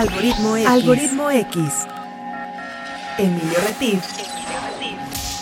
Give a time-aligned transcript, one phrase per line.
[0.00, 0.66] Algoritmo X.
[0.66, 1.58] Algoritmo X.
[3.18, 4.02] Emilio Retif.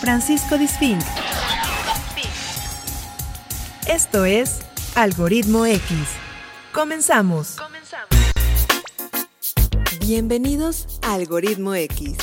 [0.01, 1.01] Francisco Disfink.
[3.87, 4.59] Esto es
[4.95, 5.97] Algoritmo X.
[6.73, 7.55] Comenzamos.
[10.01, 12.17] Bienvenidos a Algoritmo X.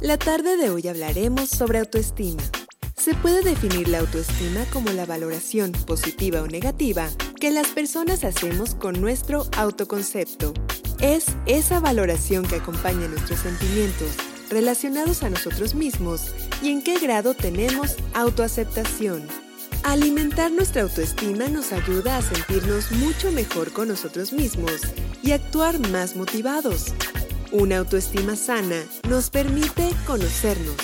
[0.00, 2.42] La tarde de hoy hablaremos sobre autoestima.
[2.96, 8.74] Se puede definir la autoestima como la valoración positiva o negativa que las personas hacemos
[8.74, 10.54] con nuestro autoconcepto.
[11.04, 14.08] Es esa valoración que acompaña nuestros sentimientos
[14.48, 19.28] relacionados a nosotros mismos y en qué grado tenemos autoaceptación.
[19.82, 24.80] Alimentar nuestra autoestima nos ayuda a sentirnos mucho mejor con nosotros mismos
[25.22, 26.94] y actuar más motivados.
[27.52, 30.78] Una autoestima sana nos permite conocernos,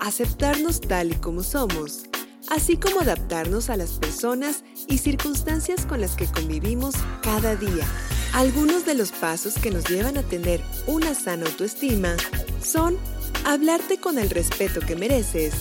[0.00, 2.02] aceptarnos tal y como somos,
[2.52, 7.86] así como adaptarnos a las personas y circunstancias con las que convivimos cada día.
[8.34, 12.14] Algunos de los pasos que nos llevan a tener una sana autoestima
[12.62, 12.98] son
[13.46, 15.54] hablarte con el respeto que mereces,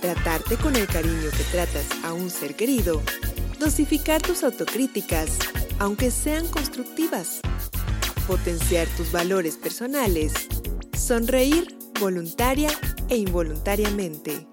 [0.00, 3.00] tratarte con el cariño que tratas a un ser querido,
[3.60, 5.38] dosificar tus autocríticas,
[5.78, 7.40] aunque sean constructivas,
[8.26, 10.32] potenciar tus valores personales,
[10.98, 11.68] sonreír
[12.00, 12.70] voluntaria
[13.08, 14.48] e involuntariamente.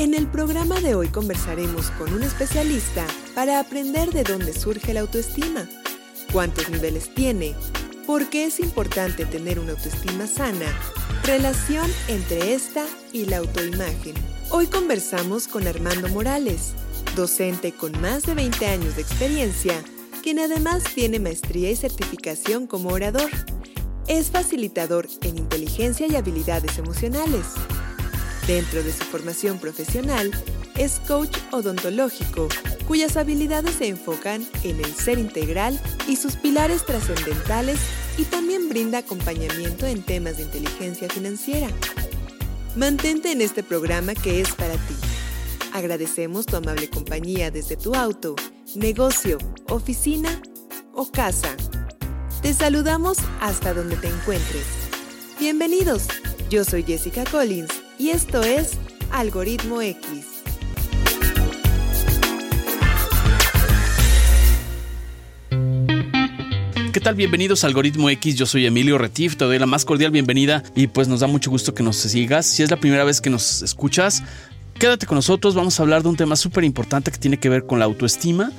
[0.00, 5.00] En el programa de hoy conversaremos con un especialista para aprender de dónde surge la
[5.00, 5.68] autoestima,
[6.32, 7.54] cuántos niveles tiene,
[8.06, 10.74] por qué es importante tener una autoestima sana,
[11.24, 14.14] relación entre esta y la autoimagen.
[14.48, 16.72] Hoy conversamos con Armando Morales,
[17.14, 19.84] docente con más de 20 años de experiencia,
[20.22, 23.28] quien además tiene maestría y certificación como orador.
[24.08, 27.44] Es facilitador en inteligencia y habilidades emocionales.
[28.46, 30.30] Dentro de su formación profesional,
[30.76, 32.48] es coach odontológico,
[32.88, 37.78] cuyas habilidades se enfocan en el ser integral y sus pilares trascendentales
[38.16, 41.68] y también brinda acompañamiento en temas de inteligencia financiera.
[42.76, 44.94] Mantente en este programa que es para ti.
[45.72, 48.34] Agradecemos tu amable compañía desde tu auto,
[48.74, 50.40] negocio, oficina
[50.94, 51.54] o casa.
[52.42, 54.64] Te saludamos hasta donde te encuentres.
[55.38, 56.08] Bienvenidos,
[56.48, 58.78] yo soy Jessica Collins y esto es
[59.12, 60.24] Algoritmo X.
[66.92, 67.14] ¿Qué tal?
[67.14, 70.86] Bienvenidos a Algoritmo X, yo soy Emilio Retif, te doy la más cordial bienvenida y
[70.86, 72.46] pues nos da mucho gusto que nos sigas.
[72.46, 74.22] Si es la primera vez que nos escuchas,
[74.78, 77.66] quédate con nosotros, vamos a hablar de un tema súper importante que tiene que ver
[77.66, 78.50] con la autoestima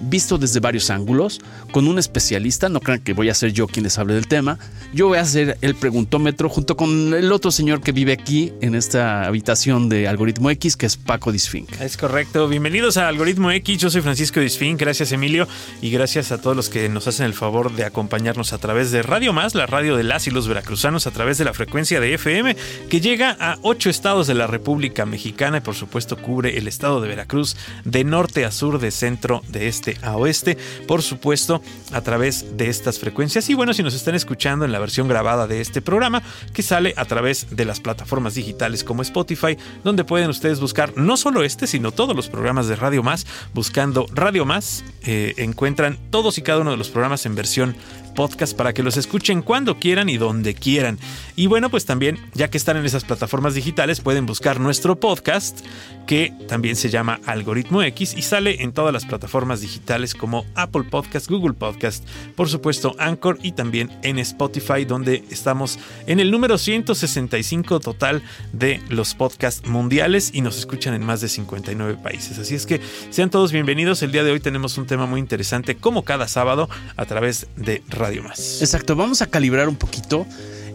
[0.00, 1.40] visto desde varios ángulos,
[1.72, 4.58] con un especialista, no crean que voy a ser yo quien les hable del tema,
[4.92, 8.74] yo voy a hacer el preguntómetro junto con el otro señor que vive aquí en
[8.74, 11.80] esta habitación de Algoritmo X, que es Paco Disfink.
[11.80, 15.48] Es correcto, bienvenidos a Algoritmo X, yo soy Francisco Disfink, gracias Emilio.
[15.80, 19.02] Y gracias a todos los que nos hacen el favor de acompañarnos a través de
[19.02, 22.14] Radio Más, la radio de las y los veracruzanos, a través de la frecuencia de
[22.14, 22.56] FM,
[22.88, 27.00] que llega a ocho estados de la República Mexicana y por supuesto cubre el estado
[27.00, 30.56] de Veracruz de norte a sur, de centro, de este a oeste,
[30.86, 31.62] por supuesto,
[31.92, 33.48] a través de estas frecuencias.
[33.50, 36.22] Y bueno, si nos están escuchando en la versión grabada de este programa,
[36.52, 41.16] que sale a través de las plataformas digitales como Spotify, donde pueden ustedes buscar no
[41.16, 46.38] solo este, sino todos los programas de Radio Más, buscando Radio Más, eh, encuentran todos
[46.38, 47.76] y cada uno de los programas en versión
[48.14, 50.98] podcast para que los escuchen cuando quieran y donde quieran.
[51.36, 55.60] Y bueno, pues también, ya que están en esas plataformas digitales, pueden buscar nuestro podcast,
[56.06, 60.84] que también se llama Algoritmo X y sale en todas las plataformas digitales como Apple
[60.84, 66.56] Podcast, Google Podcast, por supuesto Anchor y también en Spotify, donde estamos en el número
[66.56, 72.38] 165 total de los podcasts mundiales y nos escuchan en más de 59 países.
[72.38, 74.02] Así es que sean todos bienvenidos.
[74.02, 77.82] El día de hoy tenemos un tema muy interesante, como cada sábado, a través de
[77.88, 78.60] Radio Más.
[78.60, 80.26] Exacto, vamos a calibrar un poquito.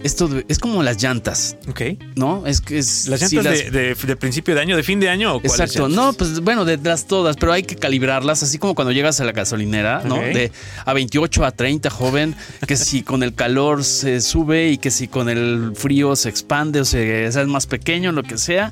[0.02, 1.58] Esto es como las llantas.
[1.68, 1.82] Ok.
[2.16, 2.48] ¿No?
[2.48, 3.08] Es que es.
[3.10, 5.90] ¿Las llantas las- de, de- de principio de año, de fin de año o Exacto,
[5.90, 9.26] no, pues bueno, de las todas, pero hay que calibrarlas, así como cuando llegas a
[9.26, 10.16] la gasolinera, ¿no?
[10.16, 10.54] De
[10.86, 12.34] a 28 a 30, joven,
[12.66, 16.80] que si con el calor se sube y que si con el frío se expande
[16.80, 18.72] o se es más pequeño, lo que sea.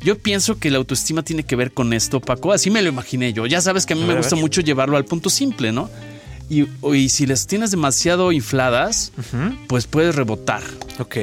[0.00, 2.52] Yo pienso que la autoestima tiene que ver con esto, Paco.
[2.54, 3.44] Así me lo imaginé yo.
[3.46, 5.90] Ya sabes que a mí A me ver, gusta mucho llevarlo al punto simple, ¿no?
[6.50, 9.12] Y, y si las tienes demasiado infladas,
[9.66, 10.62] pues puedes rebotar.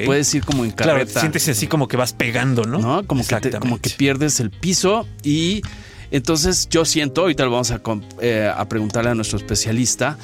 [0.06, 1.14] Puedes ir como en Claro, carreta.
[1.14, 2.80] te sientes así como que vas pegando, ¿no?
[2.80, 3.08] ¿no?
[3.08, 3.60] Como, que te- Exactamente.
[3.60, 5.62] como que pierdes el piso y
[6.10, 7.82] entonces yo siento, ahorita lo vamos a,
[8.22, 10.18] eh, a preguntarle a nuestro especialista,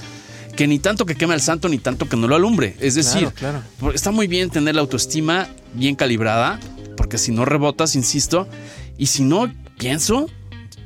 [0.56, 2.76] que ni tanto que queme al santo ni tanto que no lo alumbre.
[2.80, 3.62] Es decir, claro.
[3.94, 6.60] está muy bien tener la autoestima bien calibrada,
[6.98, 8.48] porque si no rebotas, insisto,
[8.98, 10.28] y si no, pienso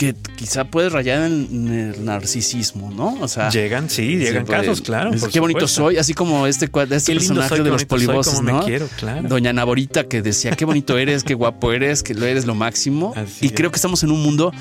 [0.02, 3.22] que quizá puede rayar en el narcisismo, ¿no?
[3.22, 5.12] O sea, llegan, sí, llegan casos, claro.
[5.32, 8.66] qué bonito soy, así como este, este personaje de los polivoces, ¿no?
[8.66, 9.30] quiero, claro.
[9.30, 13.14] Doña Naborita que decía, qué bonito eres, qué guapo eres, que lo eres lo máximo.
[13.42, 14.52] y creo que estamos en un mundo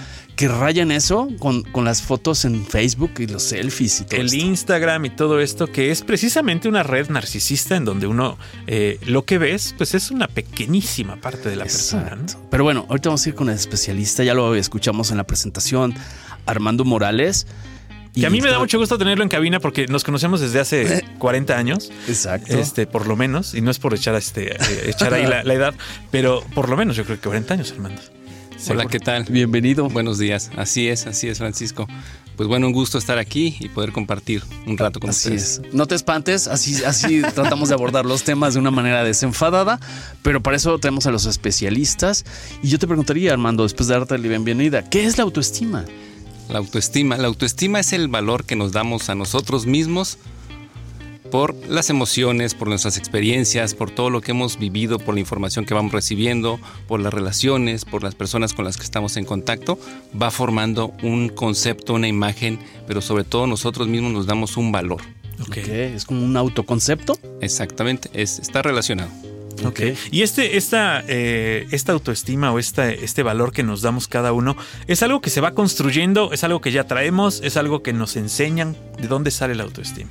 [0.41, 4.33] que rayan eso con, con, las fotos en Facebook y los selfies y todo El
[4.33, 9.27] Instagram y todo esto, que es precisamente una red narcisista en donde uno eh, lo
[9.27, 12.17] que ves, pues es una pequeñísima parte de la persona.
[12.51, 15.95] Pero bueno, ahorita vamos a ir con el especialista, ya lo escuchamos en la presentación,
[16.47, 17.47] Armando Morales.
[18.15, 21.05] Que a mí me da mucho gusto tenerlo en cabina porque nos conocemos desde hace
[21.19, 21.93] 40 años.
[22.09, 22.59] Exacto.
[22.59, 24.57] Este, por lo menos, y no es por echar, este, eh,
[24.87, 25.75] echar ahí la, la, edad,
[26.11, 28.01] pero por lo menos yo creo que 40 años, Armando.
[28.69, 29.25] Hola, ¿qué tal?
[29.25, 29.89] Bienvenido.
[29.89, 30.51] Buenos días.
[30.57, 31.89] Así es, así es, Francisco.
[32.37, 35.61] Pues bueno, un gusto estar aquí y poder compartir un rato con así ustedes.
[35.65, 35.75] Es.
[35.75, 39.81] No te espantes, así, así tratamos de abordar los temas de una manera desenfadada,
[40.23, 42.25] pero para eso tenemos a los especialistas.
[42.63, 45.85] Y yo te preguntaría, Armando, después de darte la bienvenida, ¿qué es la autoestima?
[46.49, 50.19] La autoestima, la autoestima es el valor que nos damos a nosotros mismos
[51.31, 55.65] por las emociones, por nuestras experiencias, por todo lo que hemos vivido, por la información
[55.65, 59.79] que vamos recibiendo, por las relaciones, por las personas con las que estamos en contacto,
[60.21, 65.01] va formando un concepto, una imagen, pero sobre todo nosotros mismos nos damos un valor.
[65.49, 65.95] Okay.
[65.95, 67.19] ¿Es como un autoconcepto?
[67.41, 69.11] Exactamente, es, está relacionado.
[69.65, 69.97] Okay.
[70.11, 74.57] Y este, esta, eh, esta autoestima o esta, este valor que nos damos cada uno,
[74.87, 76.33] ¿es algo que se va construyendo?
[76.33, 77.41] ¿Es algo que ya traemos?
[77.45, 78.77] ¿Es algo que nos enseñan?
[79.01, 80.11] ¿De dónde sale la autoestima?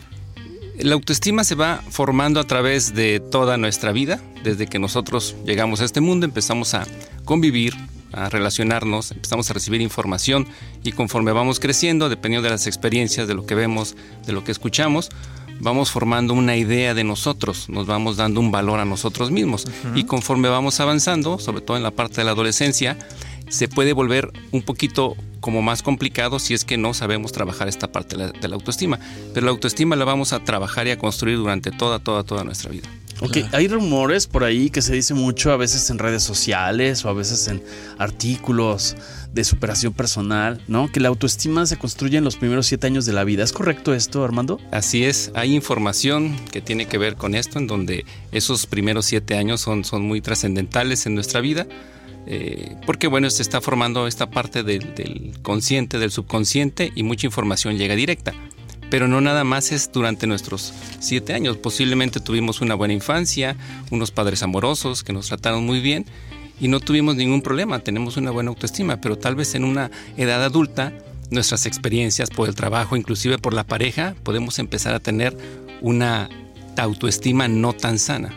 [0.80, 4.22] La autoestima se va formando a través de toda nuestra vida.
[4.46, 6.88] Desde que nosotros llegamos a este mundo empezamos a
[7.26, 7.76] convivir,
[8.14, 10.48] a relacionarnos, empezamos a recibir información
[10.81, 14.54] y conforme vamos creciendo, dependiendo de las experiencias, de lo que vemos, de lo que
[14.54, 15.10] escuchamos,
[15.60, 19.66] vamos formando una idea de nosotros, nos vamos dando un valor a nosotros mismos.
[19.96, 22.98] Y conforme vamos avanzando, sobre todo en la parte de la adolescencia,
[23.50, 27.92] se puede volver un poquito como más complicado si es que no sabemos trabajar esta
[27.92, 29.00] parte de la, autoestima.
[29.34, 32.72] Pero la autoestima la vamos a trabajar y a construir durante toda, toda, toda nuestra
[32.72, 32.90] vida.
[33.22, 37.10] Ok, hay rumores por ahí que se dice mucho a veces en redes sociales o
[37.10, 37.62] a veces en
[37.98, 38.96] artículos
[39.34, 40.90] de superación personal, ¿no?
[40.90, 43.44] Que la autoestima se construye en los primeros siete años de la vida.
[43.44, 44.58] ¿Es correcto esto, Armando?
[44.72, 49.36] Así es, hay información que tiene que ver con esto, en donde esos primeros siete
[49.36, 51.68] años son, son muy trascendentales en nuestra vida
[52.31, 57.78] eh, porque bueno, se está formando esta parte del, consciente, del subconsciente y mucha información
[57.78, 58.34] llega directa.
[58.92, 61.58] Pero no nada más es durante nuestros siete años.
[61.58, 63.56] Posiblemente tuvimos una buena infancia,
[63.90, 66.06] unos padres amorosos que nos trataron muy bien
[66.60, 70.44] y no tuvimos ningún problema, tenemos una buena autoestima, pero tal vez en una edad
[70.44, 70.94] adulta,
[71.31, 75.38] nuestras experiencias por el trabajo, inclusive por la pareja, podemos empezar a tener
[75.81, 76.30] una
[76.78, 78.34] autoestima no tan sana.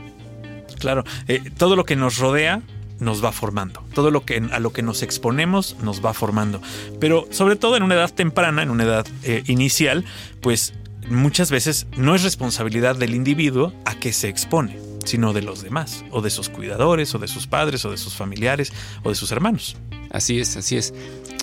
[0.78, 2.62] Claro, eh, todo lo que nos rodea
[3.02, 3.82] nos va formando.
[3.94, 6.62] Todo lo que a lo que nos exponemos nos va formando.
[7.00, 10.04] Pero sobre todo en una edad temprana, en una edad eh, inicial,
[10.40, 10.72] pues
[11.10, 16.04] muchas veces no es responsabilidad del individuo a que se expone, sino de los demás,
[16.10, 18.72] o de sus cuidadores, o de sus padres, o de sus familiares,
[19.02, 19.76] o de sus hermanos.
[20.10, 20.94] Así es, así es.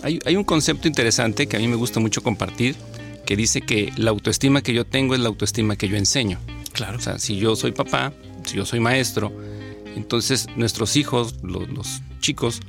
[0.02, 2.76] Hay, hay un concepto interesante que a mí me gusta mucho compartir,
[3.26, 6.40] que dice que la autoestima que yo tengo es la autoestima que yo enseño.
[6.74, 6.98] Claro.
[6.98, 8.14] O sea, si yo soy papá,
[8.46, 9.32] si yo soy maestro,
[10.00, 12.62] entonces nuestros hijos, los, chicos,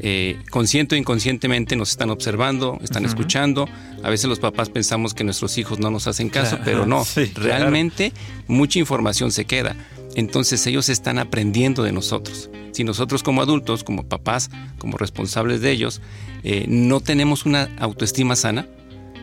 [0.00, 3.66] eh, consciente o inconscientemente nos están observando, están escuchando.
[4.02, 7.04] A veces los papás pensamos que nuestros hijos no nos hacen caso, pero no.
[7.34, 8.12] Realmente
[8.46, 9.76] mucha información se queda.
[10.14, 12.50] Entonces ellos están aprendiendo de nosotros.
[12.72, 16.02] Si nosotros como adultos, como papás, como responsables de ellos,
[16.44, 18.66] eh, no tenemos una autoestima sana,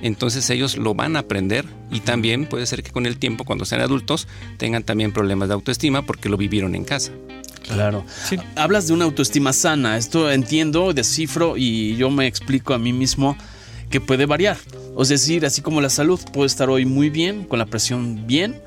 [0.01, 3.65] entonces ellos lo van a aprender y también puede ser que con el tiempo, cuando
[3.65, 7.11] sean adultos, tengan también problemas de autoestima porque lo vivieron en casa.
[7.63, 8.05] Claro.
[8.55, 9.97] Hablas de una autoestima sana.
[9.97, 13.35] Esto entiendo, descifro y yo me explico a mí mismo
[13.89, 14.57] que puede variar.
[14.99, 18.61] Es decir, así como la salud puede estar hoy muy bien, con la presión bien,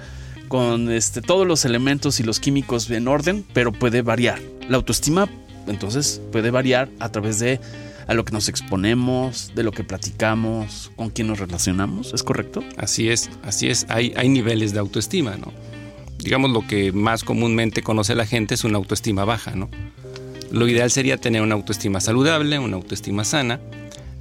[0.48, 4.40] con este, todos los elementos y los químicos en orden, pero puede variar.
[4.68, 5.28] La autoestima,
[5.66, 7.60] entonces, puede variar a través de
[8.08, 12.64] a lo que nos exponemos, de lo que platicamos, con quién nos relacionamos, ¿es correcto?
[12.76, 13.86] Así es, así es.
[13.88, 15.52] Hay, hay niveles de autoestima, ¿no?
[16.18, 19.70] digamos, lo que más comúnmente conoce la gente es una autoestima baja, ¿no?
[20.50, 23.60] Lo ideal sería tener una autoestima saludable, una autoestima sana,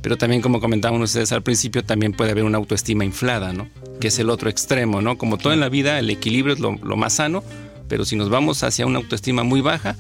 [0.02, 3.68] pero también como comentaban ustedes al principio, también puede haber una autoestima inflada, ¿no?
[4.00, 5.18] Que es el otro extremo, ¿no?
[5.18, 7.44] Como todo en la vida, el equilibrio es lo, lo más sano,
[7.88, 9.96] pero si nos vamos hacia una autoestima muy baja,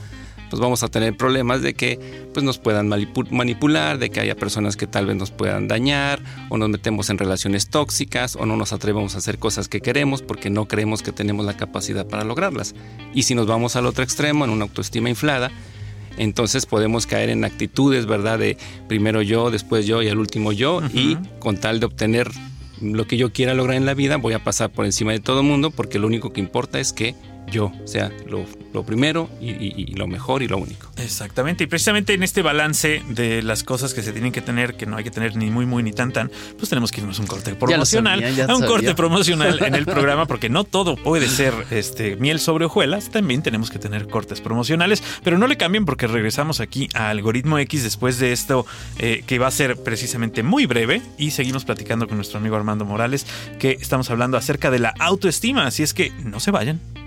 [0.50, 2.00] pues vamos a tener problemas de que
[2.34, 6.58] pues nos puedan manipular, de que haya personas que tal vez nos puedan dañar o
[6.58, 10.50] nos metemos en relaciones tóxicas o no nos atrevemos a hacer cosas que queremos porque
[10.50, 12.76] no creemos que tenemos la capacidad para lograrlas.
[13.14, 15.52] Y si nos vamos al otro extremo, en una autoestima inflada,
[16.18, 18.40] entonces podemos caer en actitudes, ¿verdad?
[18.40, 22.30] De primero yo, después yo y al último yo, y con tal de obtener
[22.82, 25.42] lo que yo quiera lograr en la vida, voy a pasar por encima de todo
[25.42, 27.16] el mundo porque lo único que importa es que
[27.52, 28.46] yo sea lo,
[28.84, 30.92] primero y, lo mejor y lo único.
[30.98, 34.86] Exactamente, y precisamente en este balance de las cosas que se tienen que tener, que
[34.86, 37.22] no hay que tener ni muy, muy, ni tan, tan, pues tenemos que irnos a
[37.22, 41.54] un corte promocional, a un corte promocional en el programa, porque no todo puede ser
[41.72, 46.08] este, miel sobre hojuelas, también tenemos que tener cortes promocionales, pero no le cambien porque
[46.08, 48.66] regresamos aquí a Algoritmo X después de esto
[49.00, 52.86] eh, que va a ser precisamente muy breve y seguimos platicando con nuestro amigo Armando
[52.86, 53.26] Morales,
[53.60, 57.07] que estamos hablando acerca de la autoestima, así es que no se vayan.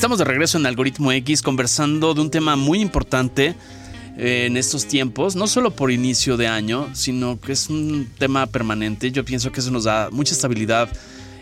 [0.00, 3.54] Estamos de regreso en Algoritmo X conversando de un tema muy importante
[4.16, 8.46] eh, en estos tiempos, no solo por inicio de año, sino que es un tema
[8.46, 9.12] permanente.
[9.12, 10.88] Yo pienso que eso nos da mucha estabilidad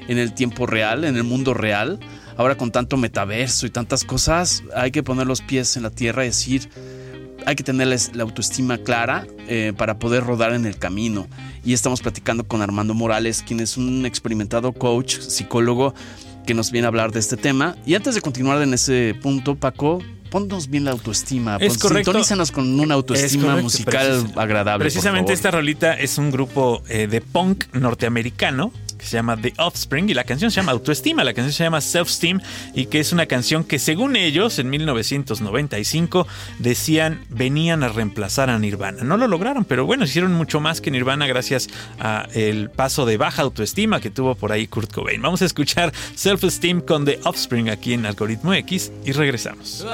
[0.08, 2.00] en el tiempo real, en el mundo real.
[2.36, 6.24] Ahora con tanto metaverso y tantas cosas, hay que poner los pies en la tierra
[6.24, 6.68] y decir,
[7.46, 11.28] hay que tener la autoestima clara eh, para poder rodar en el camino.
[11.64, 15.94] Y estamos platicando con Armando Morales, quien es un experimentado coach, psicólogo
[16.48, 17.76] que nos viene a hablar de este tema.
[17.84, 21.58] Y antes de continuar en ese punto, Paco, ponnos bien la autoestima.
[21.60, 22.12] Es correcto.
[22.12, 24.82] Sintonízanos con una autoestima musical agradable.
[24.82, 30.10] Precisamente esta rolita es un grupo eh, de punk norteamericano que se llama The Offspring
[30.10, 32.40] y la canción se llama Autoestima, la canción se llama Self-Esteem
[32.74, 36.26] y que es una canción que según ellos en 1995
[36.58, 39.04] decían venían a reemplazar a Nirvana.
[39.04, 43.16] No lo lograron, pero bueno, hicieron mucho más que Nirvana gracias a el paso de
[43.16, 45.22] baja autoestima que tuvo por ahí Kurt Cobain.
[45.22, 49.86] Vamos a escuchar Self-Esteem con The Offspring aquí en Algoritmo X y regresamos.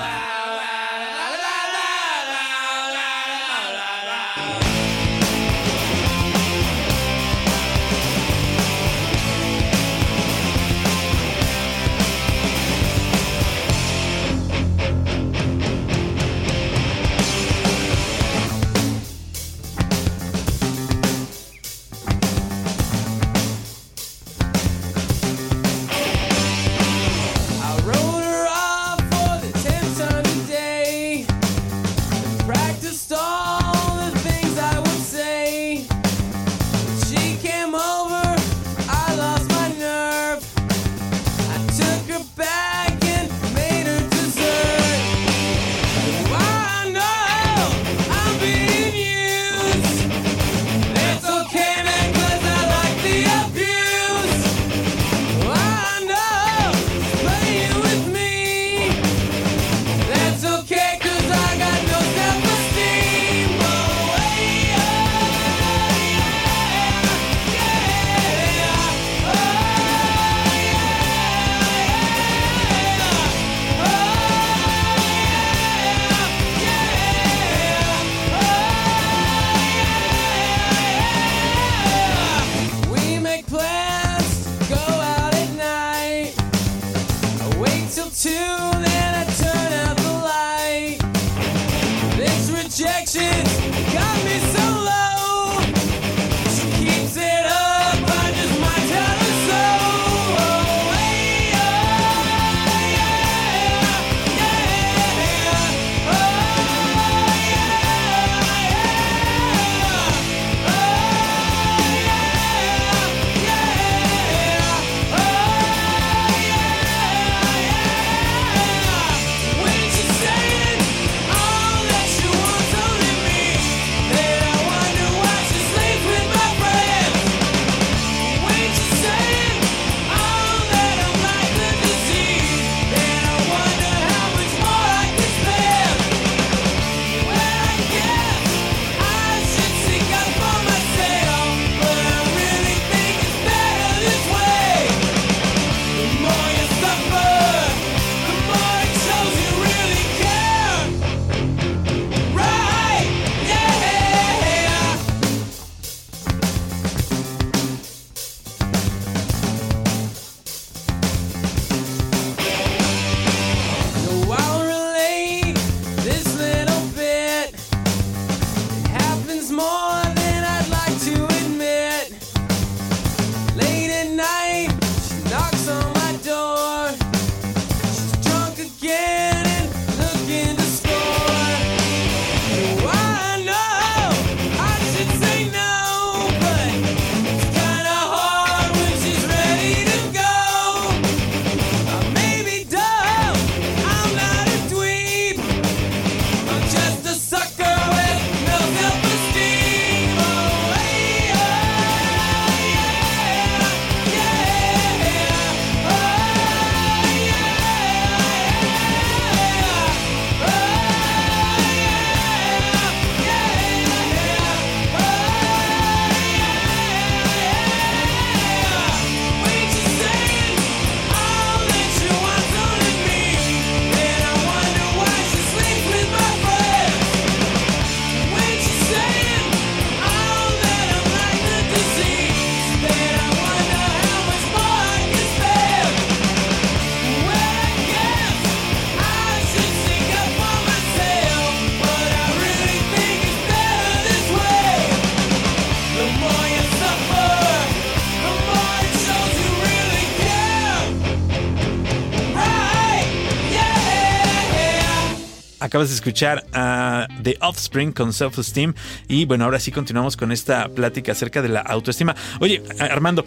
[255.74, 258.74] Acabas de escuchar a The Offspring con Self-Esteem.
[259.08, 262.14] Y bueno, ahora sí continuamos con esta plática acerca de la autoestima.
[262.38, 263.24] Oye, Armando,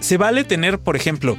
[0.00, 1.38] ¿se vale tener, por ejemplo,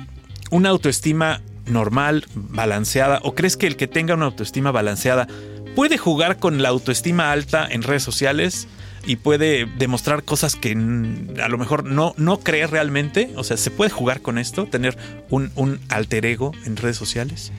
[0.50, 3.20] una autoestima normal, balanceada?
[3.22, 5.28] ¿O crees que el que tenga una autoestima balanceada
[5.76, 8.68] puede jugar con la autoestima alta en redes sociales?
[9.06, 13.32] y puede demostrar cosas que a lo mejor no, no cree realmente.
[13.38, 14.66] O sea, ¿se puede jugar con esto?
[14.66, 14.98] ¿Tener
[15.30, 17.54] un, un alter ego en redes sociales?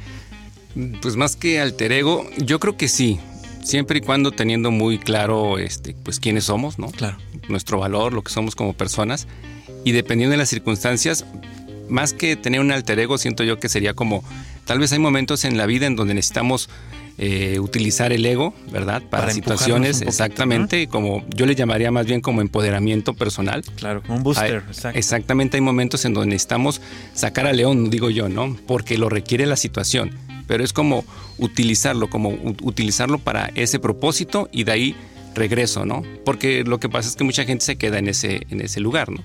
[1.01, 3.19] Pues más que alter ego, yo creo que sí.
[3.65, 6.89] Siempre y cuando teniendo muy claro este, pues quiénes somos, ¿no?
[6.91, 7.19] Claro.
[7.49, 9.27] Nuestro valor, lo que somos como personas.
[9.85, 11.25] Y dependiendo de las circunstancias,
[11.89, 14.23] más que tener un alter ego, siento yo que sería como,
[14.65, 16.69] tal vez hay momentos en la vida en donde necesitamos
[17.21, 19.03] eh, utilizar el ego, ¿verdad?
[19.03, 23.65] Para, situaciones, exactamente, como yo le llamaría más bien como empoderamiento personal.
[23.77, 24.63] Claro, como un booster.
[24.95, 26.81] exactamente, hay momentos en donde necesitamos
[27.15, 28.57] sacar a león, digo yo, ¿no?
[28.69, 30.17] Porque lo requiere la situación,
[30.49, 31.05] pero es como
[31.39, 32.31] utilizarlo, como
[32.63, 34.97] utilizarlo para ese propósito y de ahí
[35.37, 36.03] regreso, ¿no?
[36.25, 39.11] Porque lo que pasa es que mucha gente se queda en ese, en ese lugar,
[39.11, 39.23] ¿no?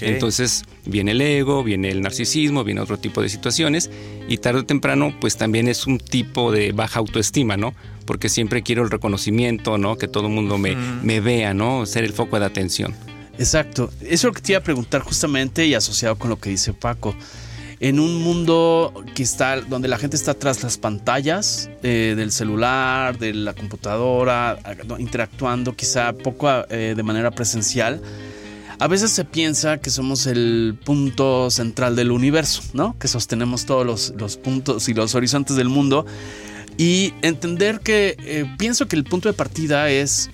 [0.00, 3.90] Entonces viene el ego, viene el narcisismo, viene otro tipo de situaciones
[4.26, 7.74] y tarde o temprano pues también es un tipo de baja autoestima, ¿no?
[8.06, 9.96] Porque siempre quiero el reconocimiento, ¿no?
[9.96, 11.84] Que todo el mundo me, me vea, ¿no?
[11.84, 12.94] Ser el foco de atención.
[13.38, 13.92] Exacto.
[14.00, 16.72] Eso es lo que te iba a preguntar justamente y asociado con lo que dice
[16.72, 17.14] Paco.
[17.78, 23.18] En un mundo que está, donde la gente está tras las pantallas eh, del celular,
[23.18, 24.58] de la computadora,
[24.98, 28.00] interactuando quizá poco eh, de manera presencial,
[28.78, 32.98] a veces se piensa que somos el punto central del universo, ¿no?
[32.98, 36.06] Que sostenemos todos los, puntos y los horizontes del mundo.
[36.78, 40.30] Y entender que eh, pienso que el punto de partida es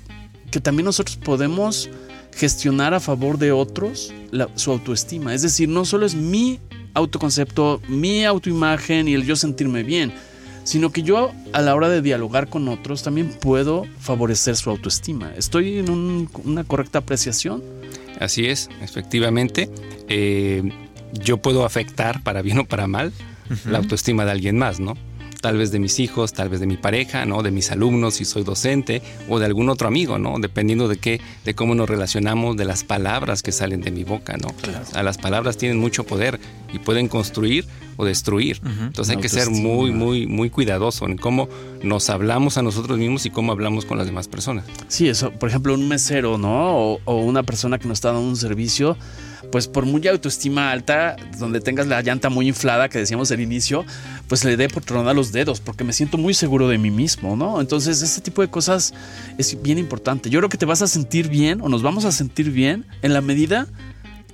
[0.51, 1.89] que también nosotros podemos
[2.37, 4.13] gestionar a favor de otros
[4.57, 5.35] su autoestima.
[5.35, 6.61] Es decir, no solo es mi
[6.95, 10.13] autoconcepto, mi autoimagen y el yo sentirme bien,
[10.65, 15.33] sino que yo a la hora de dialogar con otros también puedo favorecer su autoestima.
[15.37, 17.63] ¿Estoy en una correcta apreciación?
[18.21, 19.69] Así es, efectivamente.
[20.09, 20.63] Eh,
[21.13, 23.13] yo puedo afectar, para bien o para mal,
[23.67, 24.97] la autoestima de alguien más, ¿no?
[25.43, 27.43] Tal vez de mis hijos, tal vez de mi pareja, ¿no?
[27.43, 30.39] De mis alumnos, si soy docente, o de algún otro amigo, ¿no?
[30.39, 34.39] Dependiendo de qué, de cómo nos relacionamos, de las palabras que salen de mi boca,
[34.39, 34.49] ¿no?
[35.03, 36.39] las palabras tienen mucho poder
[36.73, 38.61] y pueden construir o destruir.
[38.65, 41.49] Entonces hay que ser muy, muy, muy cuidadoso en cómo
[41.83, 44.65] nos hablamos a nosotros mismos y cómo hablamos con las demás personas.
[44.89, 46.99] Sí, eso, por ejemplo, un mesero, ¿no?
[47.05, 48.97] O, una persona que nos está dando un servicio,
[49.51, 53.85] pues por muy autoestima alta, donde tengas la llanta muy inflada, que decíamos al inicio,
[54.29, 57.37] pues le dé por tronar los dedos, porque me siento muy seguro de mí mismo,
[57.37, 57.61] ¿no?
[57.61, 58.95] Entonces, este tipo de cosas
[59.39, 60.31] es bien importante.
[60.31, 63.13] Yo creo que te vas a sentir bien o nos vamos a sentir bien en
[63.13, 63.67] la medida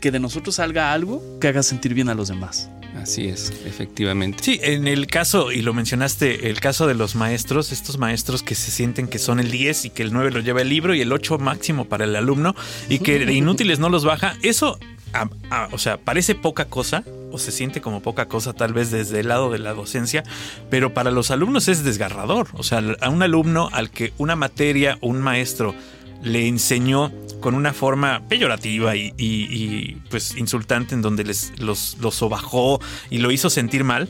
[0.00, 2.70] que de nosotros salga algo que haga sentir bien a los demás.
[2.96, 4.42] Así es, efectivamente.
[4.42, 8.54] Sí, en el caso, y lo mencionaste, el caso de los maestros, estos maestros que
[8.54, 11.00] se sienten que son el 10 y que el 9 lo lleva el libro y
[11.00, 12.56] el 8 máximo para el alumno
[12.88, 14.78] y que de inútiles no los baja, eso,
[15.72, 19.28] o sea, parece poca cosa o se siente como poca cosa tal vez desde el
[19.28, 20.22] lado de la docencia,
[20.70, 22.48] pero para los alumnos es desgarrador.
[22.54, 25.74] O sea, a un alumno al que una materia, un maestro,
[26.22, 32.80] le enseñó con una forma peyorativa y, pues insultante en donde les, los, los sobajó
[33.10, 34.08] y lo hizo sentir mal,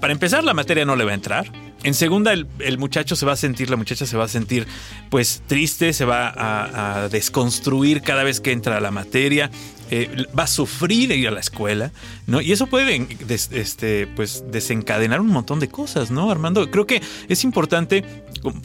[0.00, 1.50] para empezar la materia no le va a entrar.
[1.84, 4.66] En segunda, el, muchacho se va a sentir, la muchacha se va a sentir
[5.10, 6.32] pues triste, se va
[7.04, 9.50] a, desconstruir cada vez que entra a la materia,
[9.94, 11.92] eh, va a sufrir ir a la escuela,
[12.26, 12.40] ¿no?
[12.40, 13.06] Y eso puede
[13.50, 16.70] este, pues, desencadenar un montón de cosas, ¿no, Armando?
[16.70, 18.02] Creo que es importante,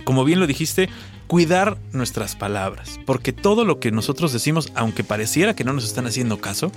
[0.06, 0.88] como bien lo dijiste,
[1.28, 6.08] cuidar nuestras palabras, porque todo lo que nosotros decimos, aunque pareciera que no nos están
[6.08, 6.72] haciendo caso,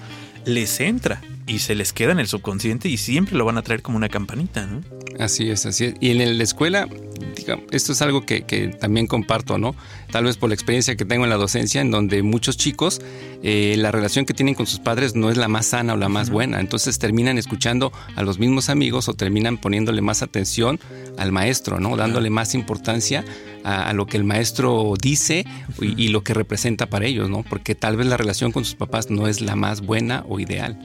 [0.45, 3.83] les entra y se les queda en el subconsciente y siempre lo van a traer
[3.83, 4.83] como una campanita, ¿no?
[5.19, 5.95] Así es, así es.
[6.01, 6.89] Y en la escuela,
[7.37, 8.41] digamos, esto es algo que,
[8.81, 9.75] también comparto, ¿no?
[10.11, 13.01] Tal vez por la experiencia que tengo en la docencia, en donde muchos chicos,
[13.43, 16.09] eh, la relación que tienen con sus padres no es la más sana o la
[16.09, 16.61] más buena.
[16.61, 20.79] Entonces terminan escuchando a los mismos amigos o terminan poniéndole más atención
[21.17, 21.97] al maestro, ¿no?
[21.97, 23.25] Dándole más importancia
[23.65, 25.45] a, lo que el maestro dice
[25.81, 27.43] y, lo que representa para ellos, ¿no?
[27.43, 30.79] Porque tal vez la relación con sus papás no es la más buena o ideal.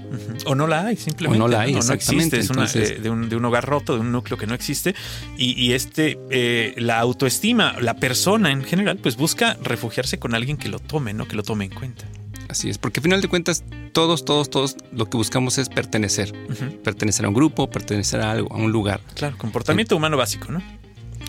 [0.46, 1.41] O no la hay, simplemente.
[1.41, 2.39] O no la hay, exactamente.
[2.39, 4.96] Es eh, de, un, hogar roto, de un núcleo que no existe.
[5.38, 10.70] Y, este, eh, la autoestima, la persona en general, pues busca refugiarse con alguien que
[10.70, 11.28] lo tome, ¿no?
[11.28, 12.06] Que lo tome en cuenta.
[12.49, 16.34] Así es, porque al final de cuentas, todos, todos, todos lo que buscamos es pertenecer.
[16.84, 19.01] Pertenecer a un grupo, pertenecer a algo, a un lugar.
[19.15, 20.62] Claro, comportamiento humano básico, ¿no?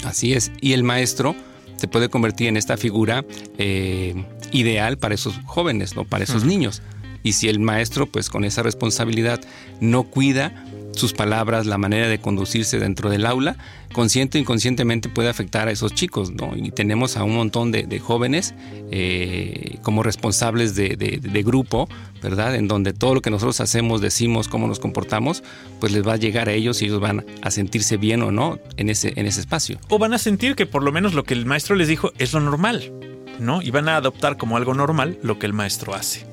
[0.04, 0.52] Así es.
[0.60, 1.34] Y el maestro
[1.76, 3.24] se puede convertir en esta figura
[3.58, 6.04] eh, ideal para esos jóvenes, ¿no?
[6.04, 6.82] para esos niños.
[7.22, 9.40] Y si el maestro, pues con esa responsabilidad,
[9.80, 10.64] no cuida
[10.96, 13.56] sus palabras, la manera de conducirse dentro del aula,
[13.92, 16.52] consciente o inconscientemente puede afectar a esos chicos, ¿no?
[16.56, 18.54] Y tenemos a un montón de, jóvenes
[18.90, 21.88] eh, como responsables de, grupo,
[22.22, 22.54] ¿verdad?
[22.56, 25.42] En donde todo lo que nosotros hacemos, decimos, cómo nos comportamos,
[25.80, 28.58] pues les va a llegar a ellos y ellos van a sentirse bien o no
[28.76, 29.78] en ese, en ese espacio.
[29.88, 32.32] O van a sentir que por lo menos lo que el maestro les dijo es
[32.32, 32.92] lo normal,
[33.38, 33.62] ¿no?
[33.62, 36.26] Y van a adoptar como algo normal lo que el maestro hace.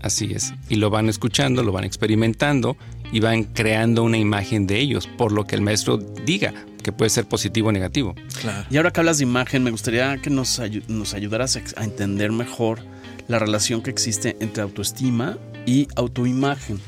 [0.00, 0.52] Así es.
[0.68, 2.76] Y lo van escuchando, lo van experimentando
[3.12, 7.10] y van creando una imagen de ellos por lo que el maestro diga, que puede
[7.10, 8.14] ser positivo o negativo.
[8.70, 12.80] Y ahora que hablas de imagen, me gustaría que nos, nos ayudaras a entender mejor
[13.28, 16.80] la relación que existe entre autoestima y autoimagen.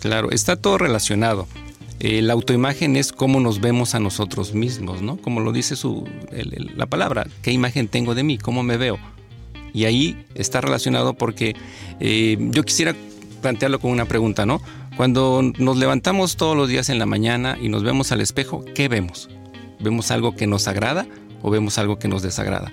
[0.00, 1.48] Claro, está todo relacionado.
[2.00, 5.16] Eh, la autoimagen es cómo nos vemos a nosotros mismos, ¿no?
[5.16, 6.06] Como lo dice su,
[6.76, 8.36] la palabra, ¿qué imagen tengo de mí?
[8.36, 8.98] ¿Cómo me veo?
[9.72, 11.56] Y ahí está relacionado porque
[12.00, 12.94] eh, yo quisiera
[13.40, 14.60] plantearlo con una pregunta, ¿no?
[14.96, 18.88] Cuando nos levantamos todos los días en la mañana y nos vemos al espejo, ¿qué
[18.88, 19.28] vemos?
[19.80, 21.06] ¿Vemos algo que nos agrada
[21.42, 22.72] o vemos algo que nos desagrada?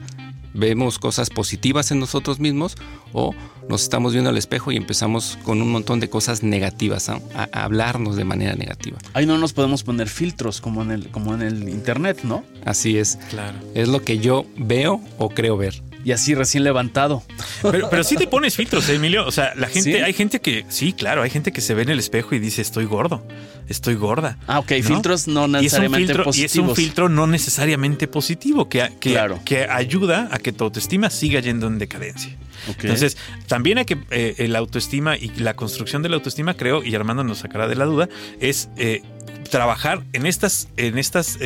[0.54, 2.76] ¿Vemos cosas positivas en nosotros mismos
[3.14, 3.34] o
[3.70, 7.20] nos estamos viendo al espejo y empezamos con un montón de cosas negativas, a,
[7.54, 8.98] hablarnos de manera negativa?
[9.14, 12.44] Ahí no nos podemos poner filtros como en el, como en el Internet, ¿no?
[12.66, 13.18] Así es.
[13.30, 13.58] Claro.
[13.74, 17.24] Es lo que yo veo o creo ver y así recién levantado.
[17.62, 19.26] Pero, pero sí te pones filtros, ¿eh, Emilio.
[19.26, 21.90] O sea, la gente, hay gente que, sí, claro, hay gente que se ve en
[21.90, 23.24] el espejo y dice, estoy gordo,
[23.68, 24.38] estoy gorda.
[24.48, 26.38] Ah, ok, filtros no necesariamente positivos.
[26.38, 31.40] Y es un filtro no necesariamente positivo que, que, ayuda a que tu autoestima siga
[31.40, 32.36] yendo en decadencia.
[32.80, 36.94] Entonces, también hay que eh, el autoestima y la construcción de la autoestima, creo, y
[36.94, 38.08] Armando nos sacará de la duda,
[38.40, 39.02] es eh,
[39.50, 41.40] trabajar en estas, en estas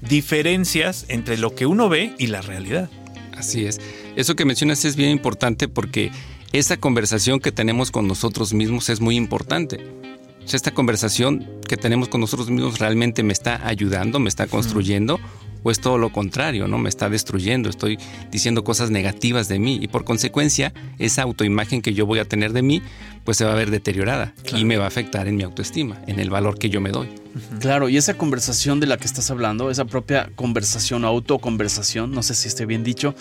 [0.00, 2.90] diferencias entre lo que uno ve y la realidad.
[3.36, 3.80] Así es.
[4.16, 6.10] Eso que mencionas es bien importante porque
[6.52, 9.80] esa conversación que tenemos con nosotros mismos es muy importante.
[10.52, 15.20] esta conversación que tenemos con nosotros mismos realmente me está ayudando, me está construyendo,
[15.62, 16.78] o es todo lo contrario, ¿no?
[16.78, 17.98] Me está destruyendo, estoy
[18.30, 22.52] diciendo cosas negativas de mí y por consecuencia esa autoimagen que yo voy a tener
[22.52, 22.82] de mí
[23.24, 26.18] pues se va a ver deteriorada y me va a afectar en mi autoestima, en
[26.20, 27.08] el valor que yo me doy.
[27.60, 32.34] Claro, y esa conversación de la que estás hablando, esa propia conversación, autoconversación, no sé
[32.34, 33.14] si esté bien dicho,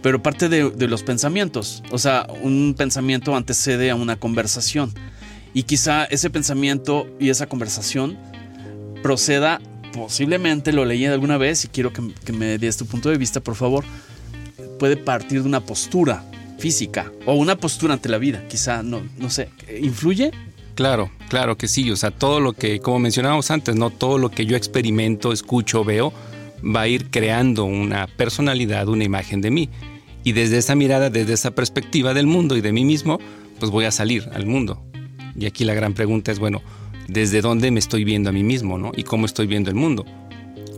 [0.00, 1.82] pero parte de, de los pensamientos.
[1.90, 4.92] O sea, un pensamiento antecede a una conversación.
[5.54, 8.18] Y quizá ese pensamiento y esa conversación
[9.02, 9.60] proceda,
[9.92, 12.02] posiblemente lo leí alguna vez y quiero que,
[12.32, 13.84] me des tu punto de vista, por favor,
[14.78, 16.24] puede partir de una postura
[16.58, 19.48] física o una postura ante la vida, quizá, no, no sé,
[19.80, 20.30] ¿influye?
[20.74, 21.90] Claro, claro que sí.
[21.90, 25.84] O sea, todo lo que, como mencionábamos antes, no todo lo que yo experimento, escucho,
[25.84, 26.12] veo,
[26.64, 29.68] va a ir creando una personalidad, una imagen de mí.
[30.24, 33.18] Y desde esa mirada, desde esa perspectiva del mundo y de mí mismo,
[33.58, 34.82] pues voy a salir al mundo.
[35.36, 36.62] Y aquí la gran pregunta es, bueno,
[37.12, 38.92] ¿desde dónde me estoy viendo a mí mismo, no?
[38.96, 40.04] Y cómo estoy viendo el mundo.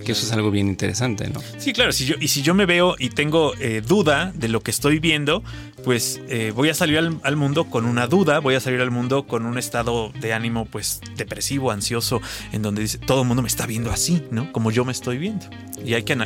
[0.05, 1.41] Que eso es algo bien interesante, ¿no?
[1.57, 1.91] Sí, claro.
[1.91, 4.99] Si yo, y si yo me veo y tengo eh, duda de lo que estoy
[4.99, 5.43] viendo,
[5.83, 9.27] pues eh, voy a salir al, mundo con una duda, voy a salir al mundo
[9.27, 12.21] con un estado de ánimo, pues depresivo, ansioso,
[12.53, 14.53] en donde dice todo el mundo me está viendo así, ¿no?
[14.53, 15.47] Como yo me estoy viendo.
[15.83, 16.19] Y hay que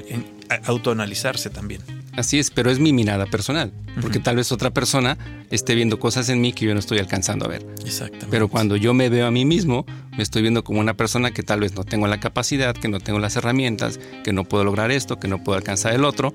[0.64, 1.97] autoanalizarse también.
[2.18, 5.16] Así es, pero es mi mirada personal, porque tal vez otra persona
[5.50, 7.64] esté viendo cosas en mí que yo no estoy alcanzando a ver.
[7.84, 8.26] Exactamente.
[8.28, 11.44] Pero cuando yo me veo a mí mismo, me estoy viendo como una persona que
[11.44, 14.90] tal vez no tengo la capacidad, que no tengo las herramientas, que no puedo lograr
[14.90, 16.34] esto, que no puedo alcanzar el otro,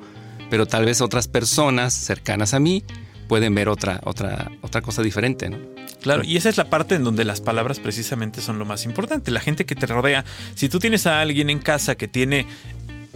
[0.50, 2.86] pero tal vez otras personas cercanas a mí
[3.28, 5.58] pueden ver otra, otra, otra cosa diferente, ¿no?
[6.02, 9.32] Claro, y esa es la parte en donde las palabras precisamente son lo más importante.
[9.32, 12.46] La gente que te rodea, si tú tienes a alguien en casa que tiene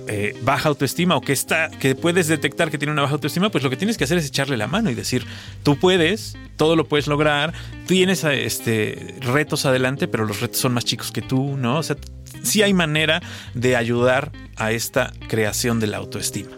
[0.07, 3.63] eh, baja autoestima o que está, que puedes detectar que tiene una baja autoestima, pues
[3.63, 5.25] lo que tienes que hacer es echarle la mano y decir,
[5.63, 7.53] tú puedes, todo lo puedes lograr,
[7.87, 11.79] tienes este, retos adelante, pero los retos son más chicos que tú, ¿no?
[11.79, 11.97] O sea,
[12.43, 13.21] sí hay manera
[13.53, 16.51] de ayudar a esta creación de la autoestima.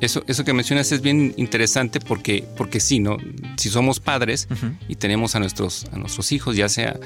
[0.00, 3.18] Eso, eso que mencionas es bien interesante porque, porque sí, ¿no?
[3.56, 4.48] Si somos padres
[4.88, 6.98] y tenemos a nuestros, a nuestros hijos, ya sea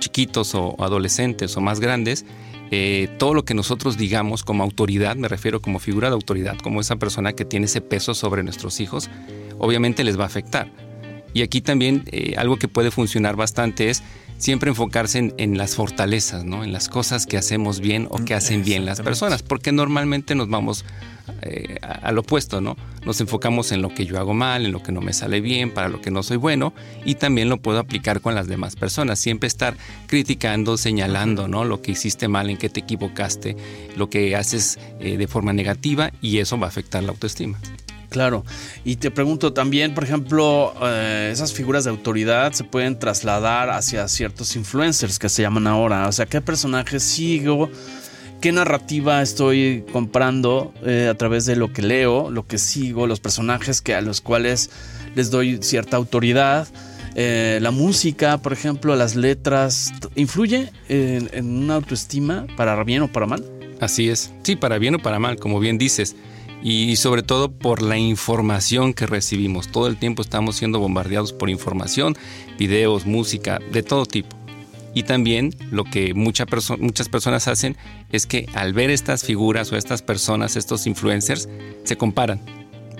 [0.00, 2.24] chiquitos o adolescentes o más grandes,
[2.70, 6.80] eh, todo lo que nosotros digamos como autoridad, me refiero como figura de autoridad, como
[6.80, 9.10] esa persona que tiene ese peso sobre nuestros hijos,
[9.58, 10.70] obviamente les va a afectar.
[11.32, 14.02] Y aquí también eh, algo que puede funcionar bastante es
[14.38, 16.64] siempre enfocarse en, las fortalezas, ¿no?
[16.64, 20.48] en las cosas que hacemos bien o que hacen bien las personas, porque normalmente nos
[20.48, 20.84] vamos
[21.42, 22.76] eh, al opuesto, ¿no?
[23.04, 25.70] Nos enfocamos en lo que yo hago mal, en lo que no me sale bien,
[25.70, 26.72] para lo que no soy bueno,
[27.04, 29.18] y también lo puedo aplicar con las demás personas.
[29.18, 31.64] Siempre estar criticando, señalando, ¿no?
[31.64, 33.56] Lo que hiciste mal, en qué te equivocaste,
[33.96, 37.58] lo que haces eh, de forma negativa, y eso va a afectar la autoestima.
[38.10, 38.44] Claro.
[38.84, 44.06] Y te pregunto también, por ejemplo, eh, esas figuras de autoridad se pueden trasladar hacia
[44.08, 46.08] ciertos influencers que se llaman ahora.
[46.08, 47.70] O sea, ¿qué personajes sigo?
[48.40, 53.20] ¿Qué narrativa estoy comprando eh, a través de lo que leo, lo que sigo, los
[53.20, 54.70] personajes que, a los cuales
[55.14, 56.66] les doy cierta autoridad?
[57.16, 63.12] Eh, la música, por ejemplo, las letras, ¿influye en, en una autoestima para bien o
[63.12, 63.44] para mal?
[63.78, 64.32] Así es.
[64.42, 66.16] Sí, para bien o para mal, como bien dices
[66.62, 69.68] y sobre todo por la información que recibimos.
[69.68, 72.16] Todo el tiempo estamos siendo bombardeados por información,
[72.58, 74.39] videos, música, de todo tipo.
[74.94, 76.46] Y también lo que muchas
[77.08, 77.76] personas hacen
[78.10, 81.48] es que al ver estas figuras o estas personas, estos influencers,
[81.84, 82.40] se comparan.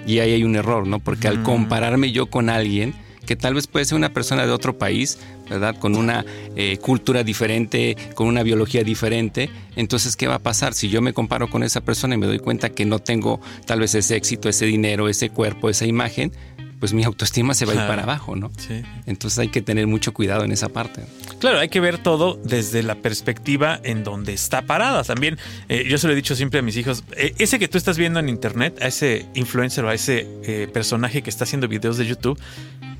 [0.06, 0.98] Y ahí hay un error, ¿no?
[1.00, 2.94] Porque al compararme yo con alguien,
[3.26, 5.76] que tal vez puede ser una persona de otro país, ¿verdad?
[5.78, 6.24] Con una
[6.56, 9.50] eh, cultura diferente, con una biología diferente.
[9.76, 10.74] Entonces, ¿qué va a pasar?
[10.74, 13.80] Si yo me comparo con esa persona y me doy cuenta que no tengo tal
[13.80, 16.32] vez ese éxito, ese dinero, ese cuerpo, esa imagen,
[16.80, 18.50] pues mi autoestima se va a ir para abajo, ¿no?
[18.56, 18.82] Sí.
[19.06, 21.04] Entonces hay que tener mucho cuidado en esa parte.
[21.38, 25.04] Claro, hay que ver todo desde la perspectiva en donde está parada.
[25.04, 25.38] También,
[25.68, 27.98] eh, yo se lo he dicho siempre a mis hijos, eh, ese que tú estás
[27.98, 30.26] viendo en internet, a ese influencer o a ese
[30.72, 32.40] personaje que está haciendo videos de YouTube,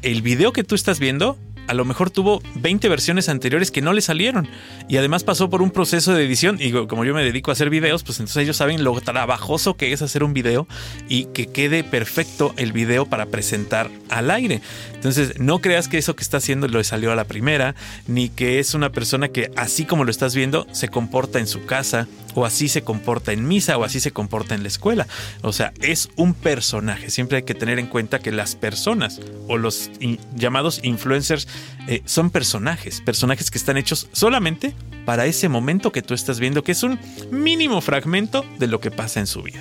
[0.02, 1.38] el video que tú estás viendo
[1.70, 4.48] a lo mejor tuvo 20 versiones anteriores que no le salieron.
[4.88, 6.56] Y además pasó por un proceso de edición.
[6.58, 9.92] Y como yo me dedico a hacer videos, pues entonces ellos saben lo trabajoso que
[9.92, 10.66] es hacer un video
[11.08, 14.62] y que quede perfecto el video para presentar al aire.
[14.94, 17.76] Entonces, no creas que eso que está haciendo lo salió a la primera,
[18.08, 21.66] ni que es una persona que así como lo estás viendo, se comporta en su
[21.66, 25.06] casa, o así se comporta en misa, o así se comporta en la escuela.
[25.42, 27.10] O sea, es un personaje.
[27.10, 29.90] Siempre hay que tener en cuenta que las personas o los
[30.34, 31.48] llamados influencers
[31.88, 36.62] eh, son personajes, personajes que están hechos solamente para ese momento que tú estás viendo,
[36.62, 36.98] que es un
[37.30, 39.60] mínimo fragmento de lo que pasa en su vida.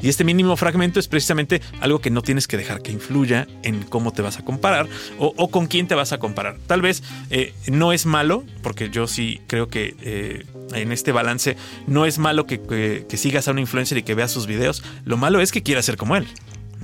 [0.00, 3.82] Y este mínimo fragmento es precisamente algo que no tienes que dejar que influya en
[3.82, 6.56] cómo te vas a comparar o, con quién te vas a comparar.
[6.66, 11.56] Tal vez eh, no es malo, porque yo sí creo que eh, en este balance
[11.86, 14.82] no es malo que, sigas a un influencer y que veas sus videos.
[15.04, 16.26] Lo malo es que quieras ser como él.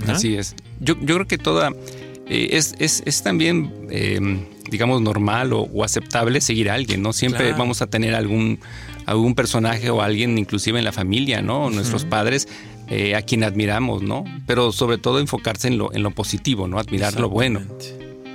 [0.07, 0.55] Así es.
[0.79, 1.71] Yo, yo creo que toda
[2.29, 7.13] eh, es, es, es, también, em, digamos, normal o, aceptable seguir a alguien, ¿no?
[7.13, 8.59] Siempre vamos a tener algún,
[9.05, 11.69] algún personaje o alguien, inclusive en la familia, ¿no?
[11.69, 12.47] Nuestros padres,
[12.87, 14.23] eh, a quien admiramos, ¿no?
[14.45, 16.79] Pero sobre todo enfocarse en lo, en lo positivo, ¿no?
[16.79, 17.61] Admirar lo bueno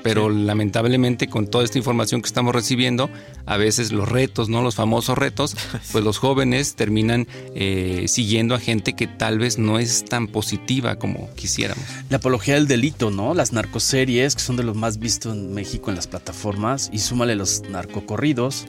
[0.04, 3.08] pero lamentablemente con toda esta información que estamos recibiendo,
[3.46, 4.62] a veces los retos, ¿no?
[4.62, 5.56] Los famosos retos,
[5.92, 10.96] pues los jóvenes terminan eh, siguiendo a gente que tal vez no es tan positiva
[10.96, 11.82] como quisiéramos.
[12.10, 13.32] La apología del delito, ¿no?
[13.32, 17.34] Las narcoseries, que son de los más vistos en México en las plataformas, y súmale
[17.34, 18.66] los narcocorridos.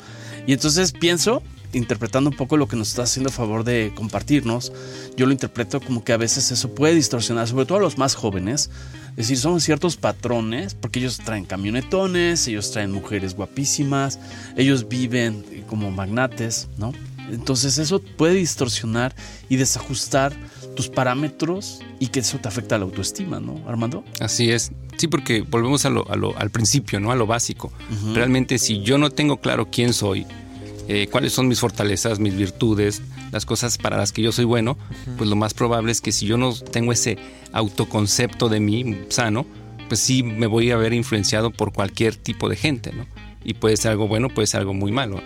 [0.48, 1.44] Y entonces pienso
[1.76, 4.72] interpretando un poco lo que nos está haciendo a favor de compartirnos,
[5.16, 8.16] yo lo interpreto como que a veces eso puede distorsionar, sobre todo a los más
[8.16, 8.70] jóvenes,
[9.12, 14.20] es decir, son ciertos patrones, porque ellos traen camionetones, ellos traen mujeres guapísimas,
[14.58, 16.94] ellos viven como magnates, ¿no?
[17.32, 19.16] Entonces eso puede distorsionar
[19.50, 20.34] y desajustar
[20.76, 24.04] tus parámetros y que eso te afecta a la autoestima, ¿no, Armando?
[24.20, 24.72] Así es.
[24.98, 26.06] Sí, porque volvemos a lo,
[26.38, 27.12] al principio, ¿no?
[27.12, 27.72] A lo básico.
[28.14, 30.26] Realmente si yo no tengo claro quién soy,
[30.88, 34.78] eh, cuáles son mis fortalezas, mis virtudes, las cosas para las que yo soy bueno,
[35.18, 37.18] pues lo más probable es que si yo no tengo ese
[37.52, 39.46] autoconcepto de mí sano,
[39.88, 43.06] pues sí me voy a ver influenciado por cualquier tipo de gente, ¿no?
[43.44, 45.22] Y puede ser algo bueno, puede ser algo muy malo.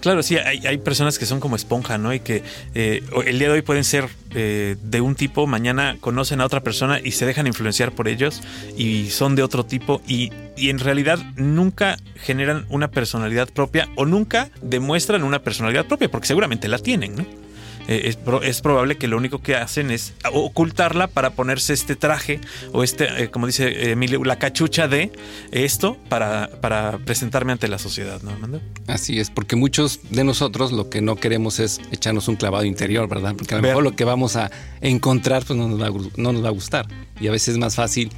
[0.00, 2.14] Claro, sí, hay, personas que son como esponja, ¿no?
[2.14, 2.42] Y que
[2.74, 6.62] eh, el día de hoy pueden ser eh, de un tipo, mañana conocen a otra
[6.62, 8.40] persona y se dejan influenciar por ellos
[8.76, 14.06] y son de otro tipo y, y en realidad nunca generan una personalidad propia o
[14.06, 17.47] nunca demuestran una personalidad propia, porque seguramente la tienen, ¿no?
[17.88, 22.38] Eh, es, probable que lo único que hacen es ocultarla para ponerse este traje
[22.72, 25.10] o este, eh, como dice Emilio, la cachucha de
[25.52, 28.60] esto para, para presentarme ante la sociedad, ¿no?
[28.86, 33.08] Así es, porque muchos de nosotros lo que no queremos es echarnos un clavado interior,
[33.08, 33.34] ¿verdad?
[33.34, 34.50] Porque a lo mejor lo que vamos a
[34.82, 36.86] encontrar pues no nos, va a, no nos va a gustar
[37.18, 38.10] y a veces es más fácil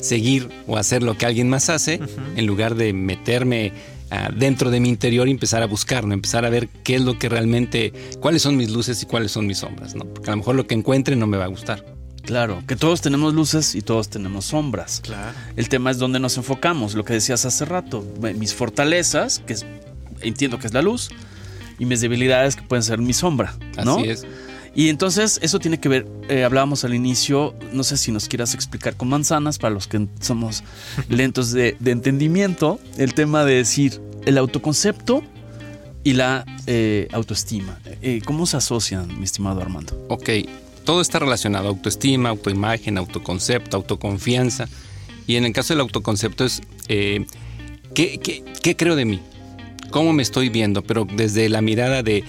[0.00, 2.00] seguir o hacer lo que alguien más hace
[2.36, 3.72] en lugar de meterme
[4.34, 7.28] dentro de mi interior y empezar a buscar, empezar a ver qué es lo que
[7.28, 10.04] realmente, cuáles son mis luces y cuáles son mis sombras, ¿no?
[10.04, 11.84] porque a lo mejor lo que encuentre no me va a gustar.
[12.22, 15.00] Claro, que todos tenemos luces y todos tenemos sombras.
[15.02, 15.36] Claro.
[15.56, 18.04] El tema es dónde nos enfocamos, lo que decías hace rato,
[18.36, 19.56] mis fortalezas, que
[20.20, 21.10] entiendo que es la luz,
[21.78, 23.96] y mis debilidades que pueden ser mi sombra, ¿no?
[23.96, 24.26] Así es.
[24.74, 28.54] Y entonces eso tiene que ver, eh, hablábamos al inicio, no sé si nos quieras
[28.54, 30.64] explicar con manzanas, para los que somos
[31.08, 35.22] lentos de, entendimiento, el tema de decir el autoconcepto
[36.04, 37.78] y la eh, autoestima.
[38.00, 40.06] Eh, ¿Cómo se asocian, mi estimado Armando?
[40.08, 40.30] Ok,
[40.84, 44.68] todo está relacionado, autoestima, autoimagen, autoconcepto, autoconfianza.
[45.26, 47.26] Y en el caso del autoconcepto es, eh,
[47.94, 48.18] ¿qué,
[48.62, 49.20] qué, creo de mí?
[49.90, 50.82] ¿Cómo me estoy viendo?
[50.82, 52.24] Pero desde la mirada de,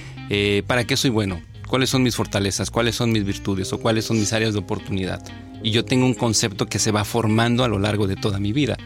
[0.68, 1.42] ¿para qué soy bueno?
[1.74, 2.70] ¿Cuáles son mis fortalezas?
[2.70, 3.74] ¿Cuáles son mis virtudes?
[3.74, 5.24] ¿O cuáles son mis áreas de oportunidad?
[5.64, 8.54] Y yo tengo un concepto que se va formando a lo largo de toda mi
[8.54, 8.78] vida.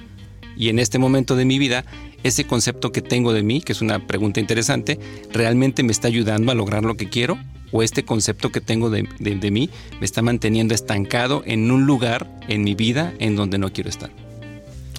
[0.56, 1.84] Y en este momento de mi vida,
[2.24, 4.98] ese concepto que tengo de mí, que es una pregunta interesante,
[5.34, 7.38] ¿realmente me está ayudando a lograr lo que quiero?
[7.74, 9.04] ¿O este concepto que tengo de,
[9.52, 9.70] mí
[10.00, 14.27] me está manteniendo estancado en un lugar en mi vida en donde no quiero estar?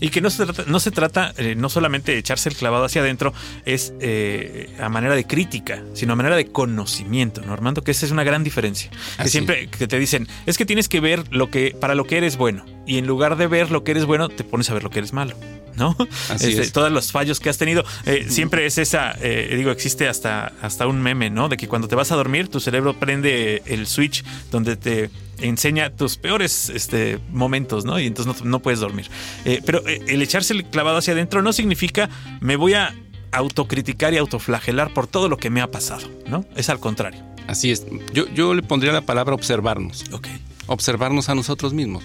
[0.01, 2.85] Y que no se trata, no, se trata eh, no solamente de echarse el clavado
[2.85, 3.33] hacia adentro,
[3.65, 7.83] es eh, a manera de crítica, sino a manera de conocimiento, ¿no, Armando?
[7.83, 8.91] Que esa es una gran diferencia.
[9.23, 12.19] Que siempre que te dicen, es que tienes que ver lo que, para lo que
[12.19, 12.78] eres bueno.
[12.89, 14.99] Y en lugar de ver lo que eres bueno, te pones a ver lo que
[14.99, 15.37] eres malo.
[15.77, 15.97] ¿no?
[16.31, 17.85] Este, todos los fallos que has tenido.
[18.05, 21.49] Eh, siempre es esa, eh, digo, existe hasta, hasta un meme, ¿no?
[21.49, 25.91] De que cuando te vas a dormir, tu cerebro prende el switch donde te enseña
[25.91, 28.01] tus peores este, momentos, ¿no?
[28.01, 29.09] Y entonces no, puedes dormir.
[29.45, 32.09] Eh, pero el echarse el clavado hacia adentro no significa
[32.41, 32.95] me voy a
[33.31, 36.45] autocriticar y autoflagelar por todo lo que me ha pasado, ¿no?
[36.57, 37.23] Es al contrario.
[37.47, 37.87] Así es.
[38.13, 40.05] Yo, yo le pondría la palabra observarnos.
[40.13, 40.29] Ok.
[40.67, 42.05] Observarnos a nosotros mismos,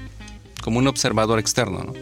[0.64, 1.94] como un observador externo, ¿no?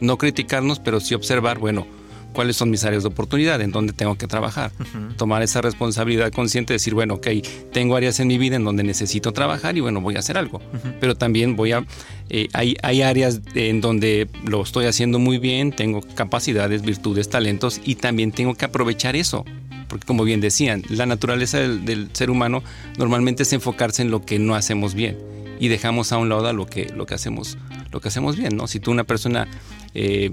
[0.00, 1.86] no criticarnos, pero sí observar, bueno,
[2.32, 4.70] cuáles son mis áreas de oportunidad, en dónde tengo que trabajar.
[5.16, 7.28] Tomar esa responsabilidad consciente, decir, bueno, ok,
[7.72, 10.60] tengo áreas en mi vida en donde necesito trabajar y bueno, voy a hacer algo.
[11.00, 11.86] Pero también voy a,
[12.28, 17.80] eh, hay, hay áreas en donde lo estoy haciendo muy bien, tengo capacidades, virtudes, talentos
[17.84, 19.44] y también tengo que aprovechar eso.
[19.88, 22.62] Porque como bien decían, la naturaleza del, del ser humano
[22.98, 26.66] normalmente es enfocarse en lo que no hacemos bien y dejamos a un lado lo
[26.66, 27.56] que, lo que hacemos
[27.90, 28.66] lo que hacemos bien, ¿no?
[28.66, 29.48] Si tú una persona
[29.94, 30.30] eh,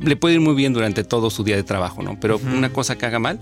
[0.00, 2.18] le puede ir muy bien durante todo su día de trabajo, ¿no?
[2.18, 3.40] Pero una cosa que haga mal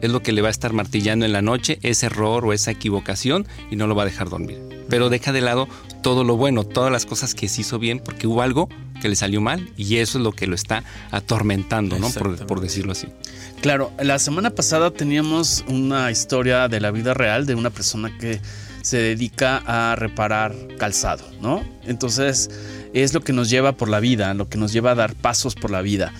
[0.00, 2.72] es lo que le va a estar martillando en la noche, ese error o esa
[2.72, 4.60] equivocación y no lo va a dejar dormir.
[4.88, 5.68] Pero deja de lado
[6.02, 8.68] todo lo bueno, todas las cosas que se hizo bien porque hubo algo
[9.00, 12.10] que le salió mal y eso es lo que lo está atormentando, ¿no?
[12.10, 13.06] Por, por, decirlo así.
[13.60, 18.40] Claro, la semana pasada teníamos una historia de la vida real de una persona que
[18.82, 21.64] se dedica a reparar calzado, ¿no?
[21.84, 22.50] Entonces
[22.92, 25.54] es lo que nos lleva por la vida, lo que nos lleva a dar pasos
[25.54, 26.12] por la vida.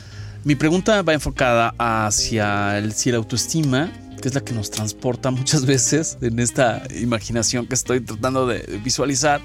[0.44, 5.30] Mi pregunta va enfocada hacia el, si la autoestima, que es la que nos transporta
[5.30, 9.40] muchas veces en esta imaginación que estoy tratando de visualizar,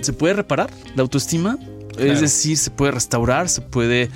[0.00, 1.58] ¿se puede reparar la autoestima?
[1.98, 4.08] Es decir, se puede restaurar, se puede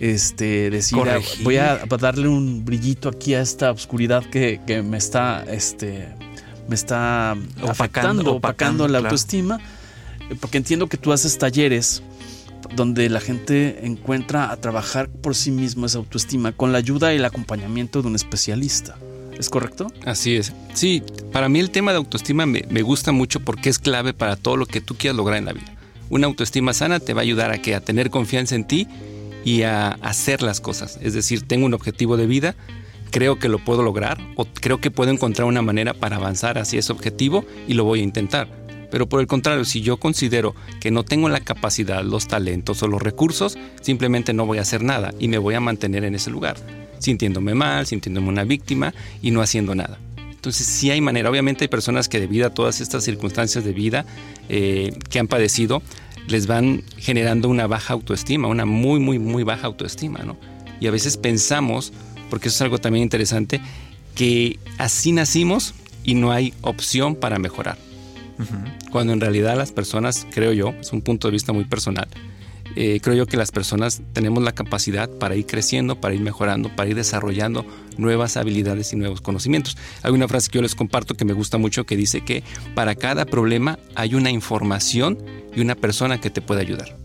[0.00, 5.44] este, decir, ah, voy a darle un brillito aquí a esta oscuridad que, me está,
[5.44, 6.08] este,
[6.68, 9.58] me está opacando, opacando, la autoestima
[10.36, 12.02] porque entiendo que tú haces talleres
[12.74, 17.16] donde la gente encuentra a trabajar por sí mismo esa autoestima con la ayuda y
[17.16, 18.96] el acompañamiento de un especialista.
[19.38, 19.86] ¿Es correcto?
[20.04, 20.52] Así es.
[20.74, 21.02] Sí,
[21.32, 24.66] para mí el tema de autoestima me, gusta mucho porque es clave para todo lo
[24.66, 25.72] que tú quieras lograr en la vida.
[26.10, 28.88] Una autoestima sana te va a ayudar a, que, a tener confianza en ti
[29.44, 30.98] y a hacer las cosas.
[31.00, 32.56] Es decir, tengo un objetivo de vida,
[33.10, 36.78] creo que lo puedo lograr o creo que puedo encontrar una manera para avanzar hacia
[36.78, 38.48] ese objetivo y lo voy a intentar.
[38.90, 42.88] Pero por el contrario, si yo considero que no tengo la capacidad, los talentos o
[42.88, 46.30] los recursos, simplemente no voy a hacer nada y me voy a mantener en ese
[46.30, 46.56] lugar,
[46.98, 49.98] sintiéndome mal, sintiéndome una víctima y no haciendo nada.
[50.30, 54.06] Entonces sí hay manera, obviamente hay personas que debido a todas estas circunstancias de vida
[54.48, 55.82] eh, que han padecido,
[56.28, 60.36] les van generando una baja autoestima, una muy, muy, muy baja autoestima, ¿no?
[60.80, 61.92] Y a veces pensamos,
[62.30, 63.60] porque eso es algo también interesante,
[64.14, 65.74] que así nacimos
[66.04, 67.78] y no hay opción para mejorar.
[68.92, 72.08] Cuando en realidad las personas, creo yo, es un punto de vista muy personal,
[72.76, 76.74] eh, creo yo que las personas tenemos la capacidad para ir creciendo, para ir mejorando,
[76.74, 77.66] para ir desarrollando
[77.96, 79.76] nuevas habilidades y nuevos conocimientos.
[80.02, 82.42] Hay una frase que yo les comparto que me gusta mucho que dice que
[82.74, 85.18] para cada problema hay una información
[85.54, 86.97] y una persona que te puede ayudar.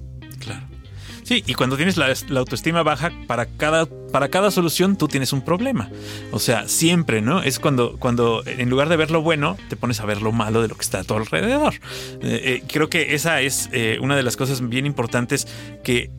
[1.23, 5.41] Sí, y cuando tienes la, autoestima baja, para cada, para cada solución tú tienes un
[5.41, 5.89] problema.
[6.31, 7.41] O sea, siempre, ¿no?
[7.41, 10.61] Es cuando, cuando en lugar de ver lo bueno, te pones a ver lo malo
[10.61, 11.75] de lo que está a tu alrededor.
[12.21, 15.47] Eh, eh, creo que esa es eh, una de las cosas bien importantes
[15.83, 16.11] que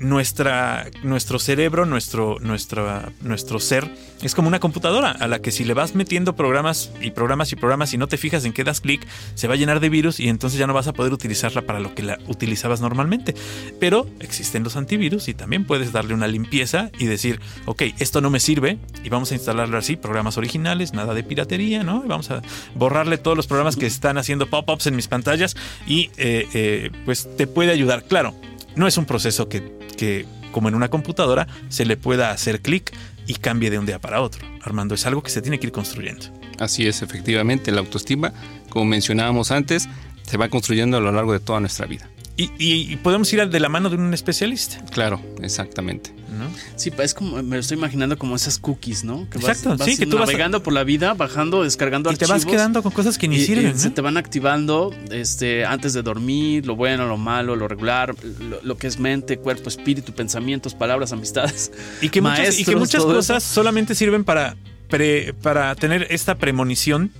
[0.00, 3.88] nuestra, nuestro cerebro, nuestro, nuestro ser,
[4.22, 7.56] es como una computadora a la que si le vas metiendo programas y programas y
[7.56, 10.18] programas y no te fijas en qué das clic, se va a llenar de virus
[10.18, 13.34] y entonces ya no vas a poder utilizarla para lo que la utilizabas normalmente.
[13.78, 18.30] Pero existen los antivirus y también puedes darle una limpieza y decir, ok, esto no
[18.30, 22.02] me sirve y vamos a instalarle así, programas originales, nada de piratería, ¿no?
[22.04, 22.40] Y vamos a
[22.74, 27.28] borrarle todos los programas que están haciendo pop-ups en mis pantallas y eh, eh, pues
[27.36, 28.04] te puede ayudar.
[28.04, 28.34] Claro,
[28.76, 29.62] no es un proceso que,
[29.96, 32.92] que como en una computadora, se le pueda hacer clic
[33.26, 34.44] y cambie de un día para otro.
[34.62, 36.26] Armando, es algo que se tiene que ir construyendo.
[36.58, 38.32] Así es, efectivamente, la autoestima,
[38.68, 39.88] como mencionábamos antes,
[40.22, 42.08] se va construyendo a lo largo de toda nuestra vida.
[42.36, 44.82] Y, y- y podemos ir de la mano de un especialista.
[44.90, 46.12] Claro, exactamente.
[46.30, 46.46] ¿No?
[46.76, 49.28] Sí, es como, me lo estoy imaginando como esas cookies, ¿no?
[49.30, 52.16] Que vas, Exacto, vas sí, que tú vas- navegando por la vida, bajando, descargando Y
[52.16, 52.44] te archivos.
[52.44, 53.78] vas quedando con cosas que ni y- y sirven.
[53.78, 53.94] se ¿no?
[53.94, 58.76] te van activando este, antes de dormir, lo bueno, lo malo, lo regular, lo, lo
[58.78, 61.72] que es mente, cuerpo, espíritu, pensamientos, palabras, amistades.
[62.00, 64.56] Y que muchas, y que muchas cosas solamente sirven para,
[64.88, 67.10] pre- para tener esta premonición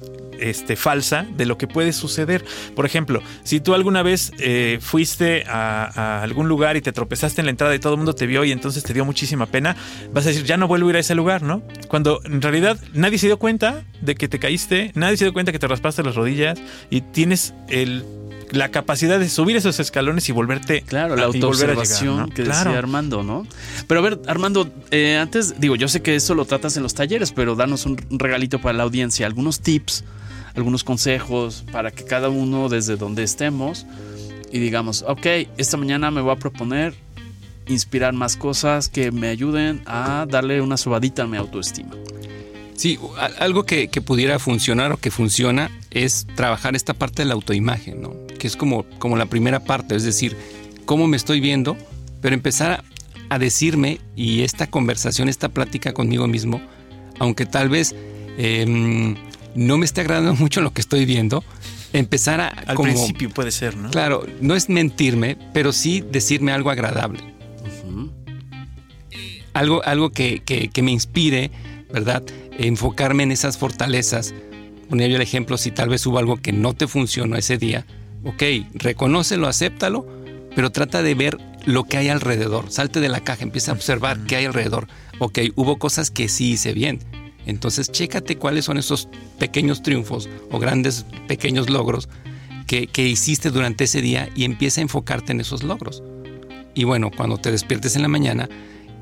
[0.41, 2.45] este, falsa de lo que puede suceder.
[2.75, 5.85] Por ejemplo, si tú alguna vez eh, fuiste a,
[6.19, 8.45] a algún lugar y te tropezaste en la entrada y todo el mundo te vio
[8.45, 9.77] y entonces te dio muchísima pena,
[10.13, 11.63] vas a decir, ya no vuelvo a ir a ese lugar, ¿no?
[11.89, 15.53] Cuando en realidad nadie se dio cuenta de que te caíste, nadie se dio cuenta
[15.53, 16.59] que te raspaste las rodillas
[16.91, 18.05] y tienes el,
[18.51, 22.29] la capacidad de subir esos escalones y volverte Claro, la autoobservación ¿no?
[22.29, 22.65] que Claro.
[22.71, 23.47] decía Armando, ¿no?
[23.87, 26.95] Pero a ver, Armando, eh, antes, digo, yo sé que eso lo tratas en los
[26.95, 30.05] talleres, pero danos un regalito para la audiencia, algunos tips,
[30.55, 33.87] algunos consejos para que cada uno desde donde estemos
[34.53, 35.27] y digamos, ok,
[35.57, 36.95] esta mañana me voy a proponer
[37.69, 41.91] inspirar más cosas que me ayuden a darle una sobadita a mi autoestima.
[42.75, 42.99] Sí,
[43.39, 48.01] algo que, que pudiera funcionar o que funciona es trabajar esta parte de la autoimagen,
[48.01, 48.15] ¿no?
[48.39, 50.37] Que es como, como la primera parte, es decir,
[50.87, 51.77] cómo me estoy viendo,
[52.23, 52.85] pero empezar a,
[53.29, 56.61] a decirme y esta conversación, esta plática conmigo mismo,
[57.19, 57.95] aunque tal vez
[58.39, 59.15] em,
[59.55, 61.45] no me esté agradando mucho lo que estoy viendo,
[61.93, 63.91] empezar a Al como, principio puede ser, ¿no?
[63.91, 67.21] claro, no es mentirme, pero sí decirme algo agradable
[69.53, 71.51] algo, algo que, que- que me inspire,
[71.93, 72.23] ¿verdad?
[72.57, 74.33] Enfocarme en esas fortalezas.
[74.89, 77.85] Ponía yo el ejemplo, si tal vez hubo algo que no te funcionó ese día,
[78.25, 78.43] ok,
[78.75, 80.07] reconócelo, acéptalo,
[80.55, 82.71] pero trata de ver lo que hay alrededor.
[82.71, 84.87] Salte de la caja, empieza a observar qué hay alrededor.
[85.19, 87.01] Ok, hubo cosas que sí hice bien.
[87.47, 92.09] Entonces, chécate cuáles son esos pequeños triunfos o grandes pequeños logros
[92.67, 96.03] que, que hiciste durante ese día y empieza a enfocarte en esos logros.
[96.75, 98.49] Y bueno, cuando te despiertes en la mañana,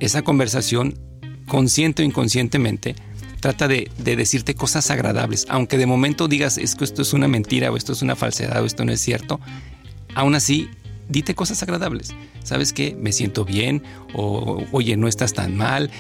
[0.01, 0.99] esa conversación,
[1.47, 2.95] consciente o inconscientemente,
[3.41, 5.47] trata de, de decirte cosas agradables.
[5.49, 8.63] Aunque de momento digas, es que esto es una mentira o esto es una falsedad
[8.63, 9.41] o esto no es cierto,
[10.15, 10.71] aún así,
[11.09, 12.15] dite cosas agradables.
[12.45, 12.97] ¿Sabes qué?
[12.99, 13.83] Me siento bien
[14.15, 15.91] o oye, no estás tan mal.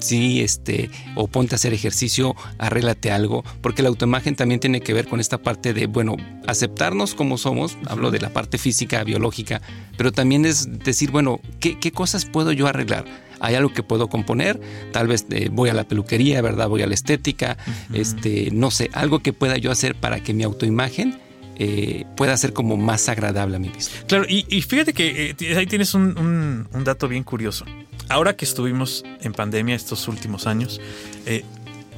[0.00, 4.94] Sí, este, o ponte a hacer ejercicio, arréglate algo, porque la autoimagen también tiene que
[4.94, 9.60] ver con esta parte de, bueno, aceptarnos como somos, hablo de la parte física, biológica,
[9.96, 13.04] pero también es decir, bueno, ¿qué, qué cosas puedo yo arreglar?
[13.40, 14.60] Hay algo que puedo componer,
[14.92, 16.68] tal vez eh, voy a la peluquería, ¿verdad?
[16.68, 17.56] Voy a la estética,
[17.92, 21.18] este, no sé, algo que pueda yo hacer para que mi autoimagen
[21.56, 23.96] eh, pueda ser como más agradable a mi vista.
[24.06, 27.64] Claro, y, y fíjate que eh, ahí tienes un, un- un dato bien curioso.
[28.08, 30.80] Ahora que estuvimos en pandemia estos últimos años,
[31.26, 31.44] eh,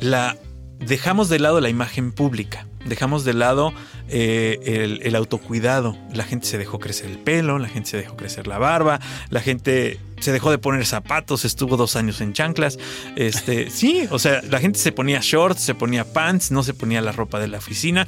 [0.00, 0.36] la,
[0.78, 3.72] dejamos de lado la imagen pública, dejamos de lado
[4.08, 5.96] eh, el, el autocuidado.
[6.12, 9.40] La gente se dejó crecer el pelo, la gente se dejó crecer la barba, la
[9.40, 12.78] gente se dejó de poner zapatos, estuvo dos años en chanclas.
[13.16, 17.00] Este, sí, o sea, la gente se ponía shorts, se ponía pants, no se ponía
[17.00, 18.06] la ropa de la oficina.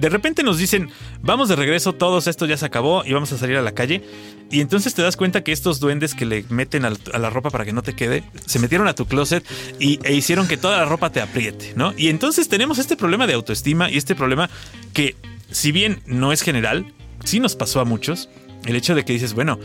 [0.00, 0.90] De repente nos dicen,
[1.22, 4.02] vamos de regreso, todos esto ya se acabó y vamos a salir a la calle.
[4.50, 7.64] Y entonces te das cuenta que estos duendes que le meten a la ropa para
[7.64, 9.44] que no te quede, se metieron a tu closet
[9.78, 11.92] y, e hicieron que toda la ropa te apriete, ¿no?
[11.96, 14.48] Y entonces tenemos este problema de autoestima y este problema
[14.94, 15.16] que,
[15.50, 16.92] si bien no es general,
[17.24, 18.30] sí nos pasó a muchos,
[18.64, 19.58] el hecho de que dices, bueno,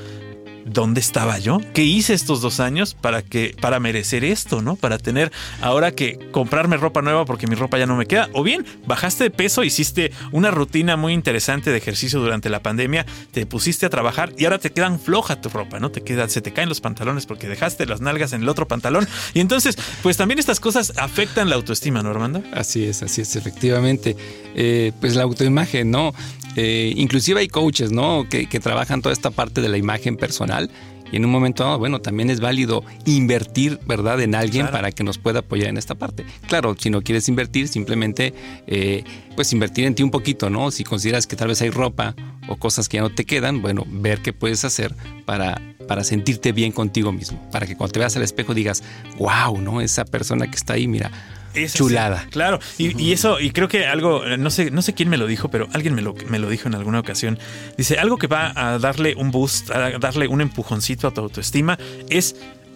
[0.65, 1.59] ¿dónde estaba yo?
[1.73, 4.75] ¿Qué hice estos dos años para que para merecer esto, no?
[4.75, 8.29] Para tener ahora que comprarme ropa nueva porque mi ropa ya no me queda.
[8.33, 13.05] O bien bajaste de peso, hiciste una rutina muy interesante de ejercicio durante la pandemia,
[13.31, 15.91] te pusiste a trabajar y ahora te quedan floja tu ropa, ¿no?
[15.91, 19.07] Te queda, se te caen los pantalones porque dejaste las nalgas en el otro pantalón.
[19.33, 22.43] Y entonces, pues también estas cosas afectan la autoestima, ¿no, Armando?
[22.53, 24.15] Así es, así es, efectivamente.
[24.55, 26.13] Eh, pues la autoimagen, ¿no?
[26.55, 28.27] Eh, inclusive hay coaches, ¿no?
[28.29, 30.69] Que, que trabajan toda esta parte de la imagen personal
[31.11, 34.71] y en un momento dado, bueno, también es válido invertir, ¿verdad?, en alguien Claro.
[34.77, 36.25] para que nos pueda apoyar en esta parte.
[36.47, 38.33] Claro, si no quieres invertir, simplemente,
[38.65, 39.03] eh,
[39.35, 40.71] pues invertir en ti un poquito, ¿no?
[40.71, 42.15] Si consideras que tal vez hay ropa
[42.47, 44.95] o cosas que ya no te quedan, bueno, ver qué puedes hacer
[45.25, 48.83] para, para sentirte bien contigo mismo, para que cuando te veas al espejo digas,
[49.19, 49.81] wow, ¿no?
[49.81, 51.11] Esa persona que está ahí, mira,
[51.53, 52.27] Es así, Chulada.
[52.31, 52.59] claro.
[52.77, 55.49] Y, y eso, y creo que algo, no sé, no sé quién me lo dijo,
[55.49, 57.37] pero alguien me lo, me lo dijo en alguna ocasión.
[57.77, 61.77] Dice, algo que va a darle un boost, a darle un empujoncito a tu autoestima,
[62.09, 62.35] es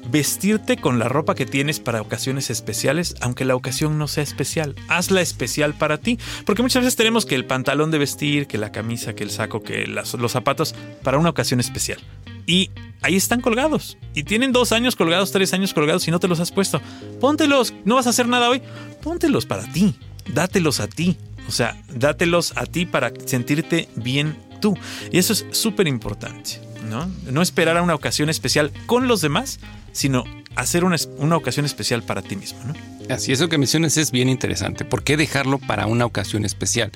[0.10, 4.74] vestirte con la ropa que tienes para ocasiones especiales, aunque la ocasión no sea especial.
[4.88, 6.18] Hazla especial para ti.
[6.46, 9.64] Porque muchas veces tenemos que el pantalón de vestir, que la camisa, que el saco,
[9.64, 12.00] que las- los zapatos, para una ocasión especial.
[12.48, 12.72] Y
[13.02, 13.98] ahí están colgados.
[14.16, 16.82] Y tienen dos años colgados, tres años colgados y no te los has puesto.
[17.22, 17.76] Póntelos.
[17.86, 18.64] No vas a hacer nada hoy.
[19.04, 19.94] Póntelos para ti.
[20.34, 21.18] Dátelos a ti.
[21.48, 24.76] O sea, dátelos a ti para sentirte bien tú.
[25.12, 27.10] Y eso es súper importante, ¿no?
[27.30, 29.60] No esperar a una ocasión especial con los demás,
[29.92, 30.24] sino
[30.56, 32.74] hacer una, una ocasión especial para ti mismo, ¿no?
[33.14, 34.84] Así, eso que mencionas es bien interesante.
[34.84, 36.92] ¿Por qué dejarlo para una ocasión especial?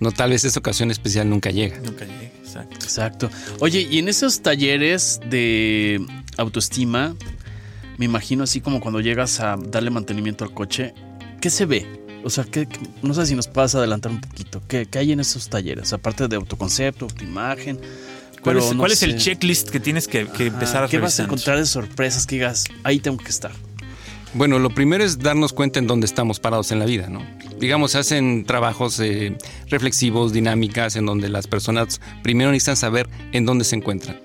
[0.00, 1.78] No, tal vez esa ocasión especial nunca llega.
[1.78, 2.84] Nunca llegue, exacto.
[2.86, 3.30] Exacto.
[3.60, 6.04] Oye, y en esos talleres de
[6.36, 7.14] autoestima,
[7.98, 10.94] me imagino así como cuando llegas a darle mantenimiento al coche,
[11.40, 11.86] ¿qué se ve?
[12.24, 12.66] O sea, ¿qué,
[13.02, 14.62] no sé si nos puedes adelantar un poquito.
[14.66, 15.92] ¿Qué, qué hay en esos talleres?
[15.92, 17.78] Aparte de autoconcepto, autoimagen.
[18.40, 21.18] ¿Cuál, es, no cuál es el checklist que tienes que, que empezar a ¿Qué vas
[21.20, 23.52] a encontrar de sorpresas que digas, ahí tengo que estar?
[24.34, 27.22] Bueno, lo primero es darnos cuenta en dónde estamos parados en la vida, ¿no?
[27.60, 33.64] Digamos, hacen trabajos eh, reflexivos, dinámicas, en donde las personas primero necesitan saber en dónde
[33.64, 34.18] se encuentran,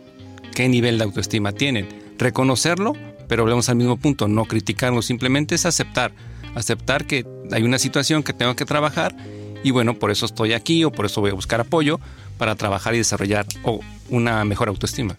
[0.55, 1.87] qué nivel de autoestima tienen,
[2.17, 2.93] reconocerlo,
[3.27, 6.11] pero volvemos al mismo punto, no criticarlo, simplemente es aceptar,
[6.55, 9.15] aceptar que hay una situación que tengo que trabajar
[9.63, 11.99] y bueno, por eso estoy aquí o por eso voy a buscar apoyo
[12.39, 13.45] para trabajar y desarrollar
[14.09, 15.15] una mejor autoestima.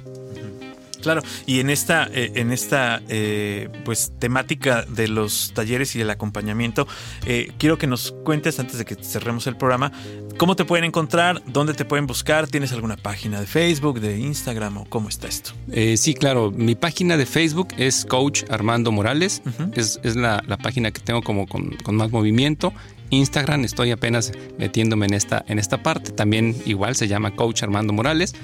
[1.01, 6.11] Claro, y en esta, eh, en esta eh, pues temática de los talleres y el
[6.11, 6.87] acompañamiento,
[7.27, 9.93] eh, quiero que nos cuentes antes de que cerremos el programa,
[10.37, 14.79] cómo te pueden encontrar, dónde te pueden buscar, tienes alguna página de Facebook, de Instagram
[14.79, 15.53] o cómo está esto.
[15.97, 16.51] Sí, claro.
[16.51, 19.43] Mi página de Facebook es Coach Armando Morales.
[19.75, 22.73] Es, es la, la página que tengo como con, con más movimiento.
[23.11, 26.13] Instagram estoy apenas metiéndome en esta, en esta parte.
[26.13, 28.35] También igual se llama Coach Armando Morales.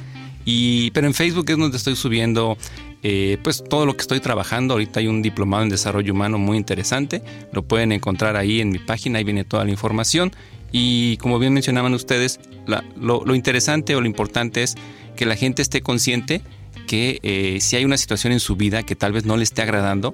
[0.46, 2.56] Y, pero en Facebook es donde estoy subiendo
[3.02, 4.74] eh, pues todo lo que estoy trabajando.
[4.74, 7.20] Ahorita hay un diplomado en desarrollo humano muy interesante.
[7.52, 9.18] Lo pueden encontrar ahí en mi página.
[9.18, 10.32] Ahí viene toda la información.
[10.72, 14.76] Y como bien mencionaban ustedes, la- lo, lo interesante o lo importante es
[15.16, 16.42] que la gente esté consciente
[16.86, 19.62] que eh, si hay una situación en su vida que tal vez no le esté
[19.62, 20.12] agradando,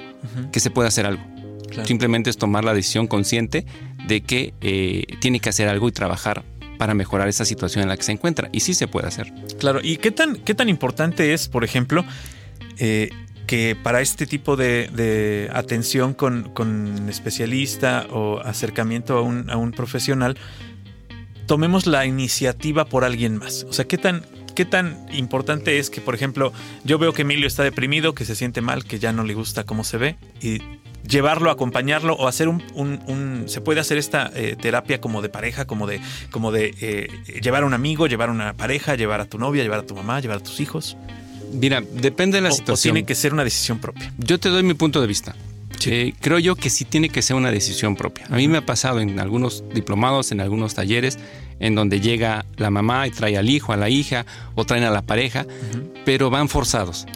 [0.51, 1.23] que se puede hacer algo.
[1.69, 1.87] Claro.
[1.87, 3.67] Simplemente es tomar la decisión consciente
[4.07, 6.45] de que eh, tiene que hacer algo y trabajar
[6.83, 8.49] para mejorar esa situación en la que se encuentra.
[8.51, 9.33] Y sí se puede hacer.
[9.61, 12.05] Claro, ¿y qué tan, qué tan importante es, por ejemplo,
[12.77, 13.11] eh,
[13.47, 19.59] que para este tipo de, de atención con, con especialista o acercamiento a un, a
[19.59, 20.37] un profesional,
[21.47, 23.65] tomemos la iniciativa por alguien más?
[23.71, 24.25] O sea, ¿qué tan,
[24.57, 26.53] ¿qué tan importante es que, por ejemplo,
[26.83, 29.63] yo veo que Emilio está deprimido, que se siente mal, que ya no le gusta
[29.63, 30.59] cómo se ve, y
[31.09, 35.29] llevarlo, acompañarlo o hacer un, un- un- se puede hacer esta eh, terapia como de
[35.29, 36.01] pareja, como de,
[36.31, 37.09] como de eh,
[37.43, 39.95] llevar a un amigo, llevar a una pareja, llevar a tu novia, llevar a tu
[39.95, 40.97] mamá, llevar a tus hijos.
[41.53, 42.95] Mira, depende de la O- o, situación.
[42.95, 44.13] tiene que ser una decisión propia.
[44.19, 45.35] Yo te doy mi punto de vista.
[45.85, 48.27] Eh, creo yo que sí tiene que ser una decisión propia.
[48.31, 51.19] A mí me ha pasado en algunos diplomados, en algunos talleres,
[51.59, 54.25] en donde llega la mamá y trae al hijo, a la hija,
[54.55, 55.45] o traen a la pareja,
[56.05, 57.07] pero van forzados.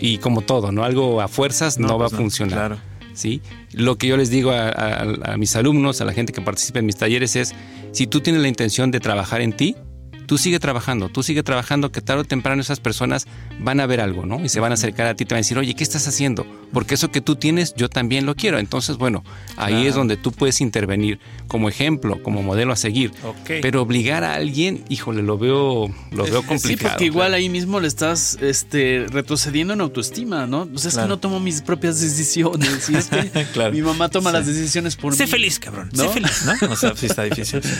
[0.00, 0.82] Y como todo, ¿no?
[0.82, 2.58] Algo a fuerzas no, va a pues funcionar.
[2.58, 2.78] Claro.
[3.16, 3.42] ¿Sí?
[3.72, 6.78] Lo que yo les digo a, a- a mis alumnos, a la gente que participa
[6.78, 7.54] en mis talleres es,
[7.92, 9.74] si tú tienes la intención de trabajar en ti,
[10.26, 13.26] tú sigue trabajando, tú sigue trabajando, que tarde o temprano esas personas
[13.58, 14.44] van a ver algo, ¿no?
[14.44, 16.06] Y se van a acercar a ti y te van a decir, oye, ¿qué estás
[16.08, 16.46] haciendo?
[16.72, 18.58] Porque eso que tú tienes, yo también lo quiero.
[18.58, 19.24] Entonces, bueno,
[19.56, 19.88] ahí Claro.
[19.88, 21.18] es donde tú puedes intervenir
[21.48, 23.12] como ejemplo, como modelo a seguir.
[23.24, 23.50] Ok.
[23.62, 26.58] Pero obligar a alguien, híjole, lo veo, lo veo complicado.
[26.58, 30.68] Sí, porque igual ahí mismo le estás este, retrocediendo en autoestima, ¿no?
[30.74, 31.06] O sea, es Claro.
[31.06, 32.88] que no tomo mis propias decisiones.
[32.90, 33.72] Y es que Claro.
[33.72, 34.36] mi mamá toma Sí.
[34.36, 35.30] las decisiones por sé mí.
[35.30, 35.88] feliz, cabrón.
[35.92, 36.02] ¿No?
[36.04, 36.68] Sé feliz, ¿no?
[36.72, 37.60] O sea, sí está difícil.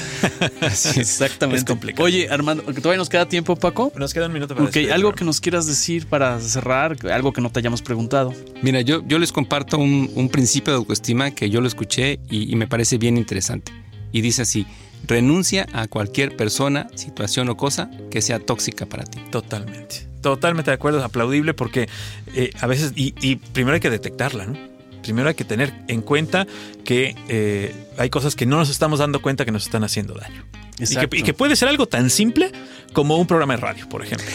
[0.73, 1.59] Sí, exactamente.
[1.61, 2.05] Es complicado.
[2.05, 3.93] Oye, Armando, ¿todavía nos queda tiempo, Paco?
[3.97, 7.33] Nos queda un minuto para Ok, despedir, algo que nos quieras decir para cerrar, algo
[7.33, 8.33] que no te hayamos preguntado.
[8.63, 12.53] Mira, yo, yo les comparto un, un principio de autoestima que yo lo escuché y,
[12.53, 13.73] y me parece bien interesante.
[14.13, 14.67] Y dice así,
[15.07, 19.19] renuncia a cualquier persona, situación o cosa que sea tóxica para ti.
[19.31, 20.07] Totalmente.
[20.23, 21.89] Totalmente de acuerdo, aplaudible porque
[22.35, 24.76] eh, a veces, y, y primero hay que detectarla, ¿no?
[25.07, 26.47] Primero hay que tener en cuenta
[26.85, 30.45] que eh, hay cosas que no nos estamos dando cuenta que nos están haciendo daño.
[30.79, 32.53] Y que, y que puede ser algo tan simple
[32.93, 34.27] como un programa de radio, por ejemplo.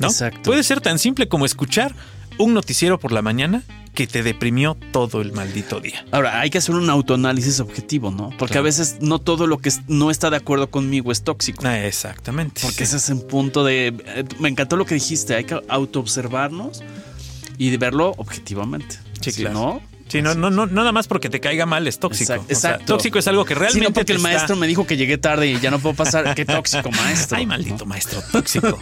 [0.00, 0.06] ¿no?
[0.06, 0.40] Exacto.
[0.42, 1.94] Puede ser tan simple como escuchar
[2.38, 3.62] un noticiero por la mañana
[3.94, 6.02] que te deprimió todo el maldito día.
[6.12, 8.30] Ahora, hay que hacer un autoanálisis objetivo, ¿no?
[8.30, 8.60] Porque Claro.
[8.60, 11.62] a veces no todo lo que no está de acuerdo conmigo es tóxico.
[11.66, 12.62] Ah, exactamente.
[12.62, 13.88] Porque ese es un punto de...
[14.06, 16.82] eh, Me encantó lo que dijiste, hay que autoobservarnos
[17.58, 18.98] y verlo objetivamente.
[19.20, 19.54] Sí, claro.
[19.54, 19.82] ¿no?
[20.12, 22.34] Sí, no, no, no, nada más porque te caiga mal es tóxico.
[22.34, 22.92] Exacto, O sea, exacto.
[22.94, 23.78] tóxico es algo que realmente.
[23.80, 25.94] Sí, no porque el está- maestro me dijo que llegué tarde y ya no puedo
[25.94, 26.34] pasar.
[26.34, 27.38] Qué tóxico, maestro.
[27.38, 28.78] Ay, maldito maestro tóxico.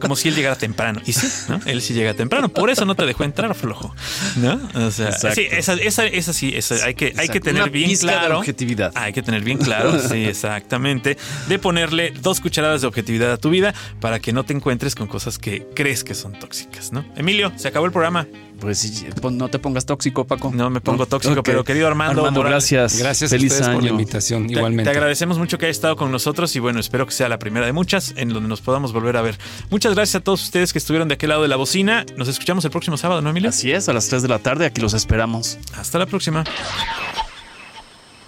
[0.00, 1.00] Como si él llegara temprano.
[1.04, 1.60] Y sí, ¿no?
[1.66, 2.48] Él sí llega temprano.
[2.48, 3.94] Por eso no te dejó entrar, flojo.
[4.36, 4.58] ¿No?
[4.74, 5.34] O sea, Exacto.
[5.34, 8.38] sí, esa, esa, esa sí, esa hay que, hay que tener Una bien de claro.
[8.38, 8.92] objetividad.
[8.94, 11.16] Hay que tener bien claro, sí, exactamente.
[11.48, 15.08] De ponerle dos cucharadas de objetividad a tu vida para que no te encuentres con
[15.08, 17.04] cosas que crees que son tóxicas, ¿no?
[17.16, 18.26] Emilio, se acabó el programa.
[18.60, 20.50] Pues no te pongas tóxico, Paco.
[20.54, 22.98] No me pongo tóxico, pero querido Armando Armando, Morales, gracias.
[22.98, 24.90] Gracias Feliz a ustedes por la invitación, Te, igualmente.
[24.90, 27.66] te agradecemos mucho que hayas estado con nosotros y bueno, espero que sea la primera
[27.66, 29.38] de muchas en donde nos podamos volver a ver.
[29.70, 32.04] Muchas gracias a todos ustedes que estuvieron de aquel lado de la bocina.
[32.16, 33.48] Nos escuchamos el próximo sábado, ¿no, Emilio?
[33.50, 35.58] Así es, a las 3 de la tarde aquí los esperamos.
[35.76, 36.44] Hasta la próxima.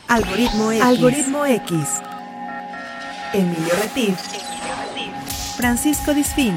[0.08, 0.84] Algoritmo X.
[0.84, 1.78] Algoritmo X.
[3.34, 4.16] Emilio Retif.
[5.56, 6.56] Francisco Disfink.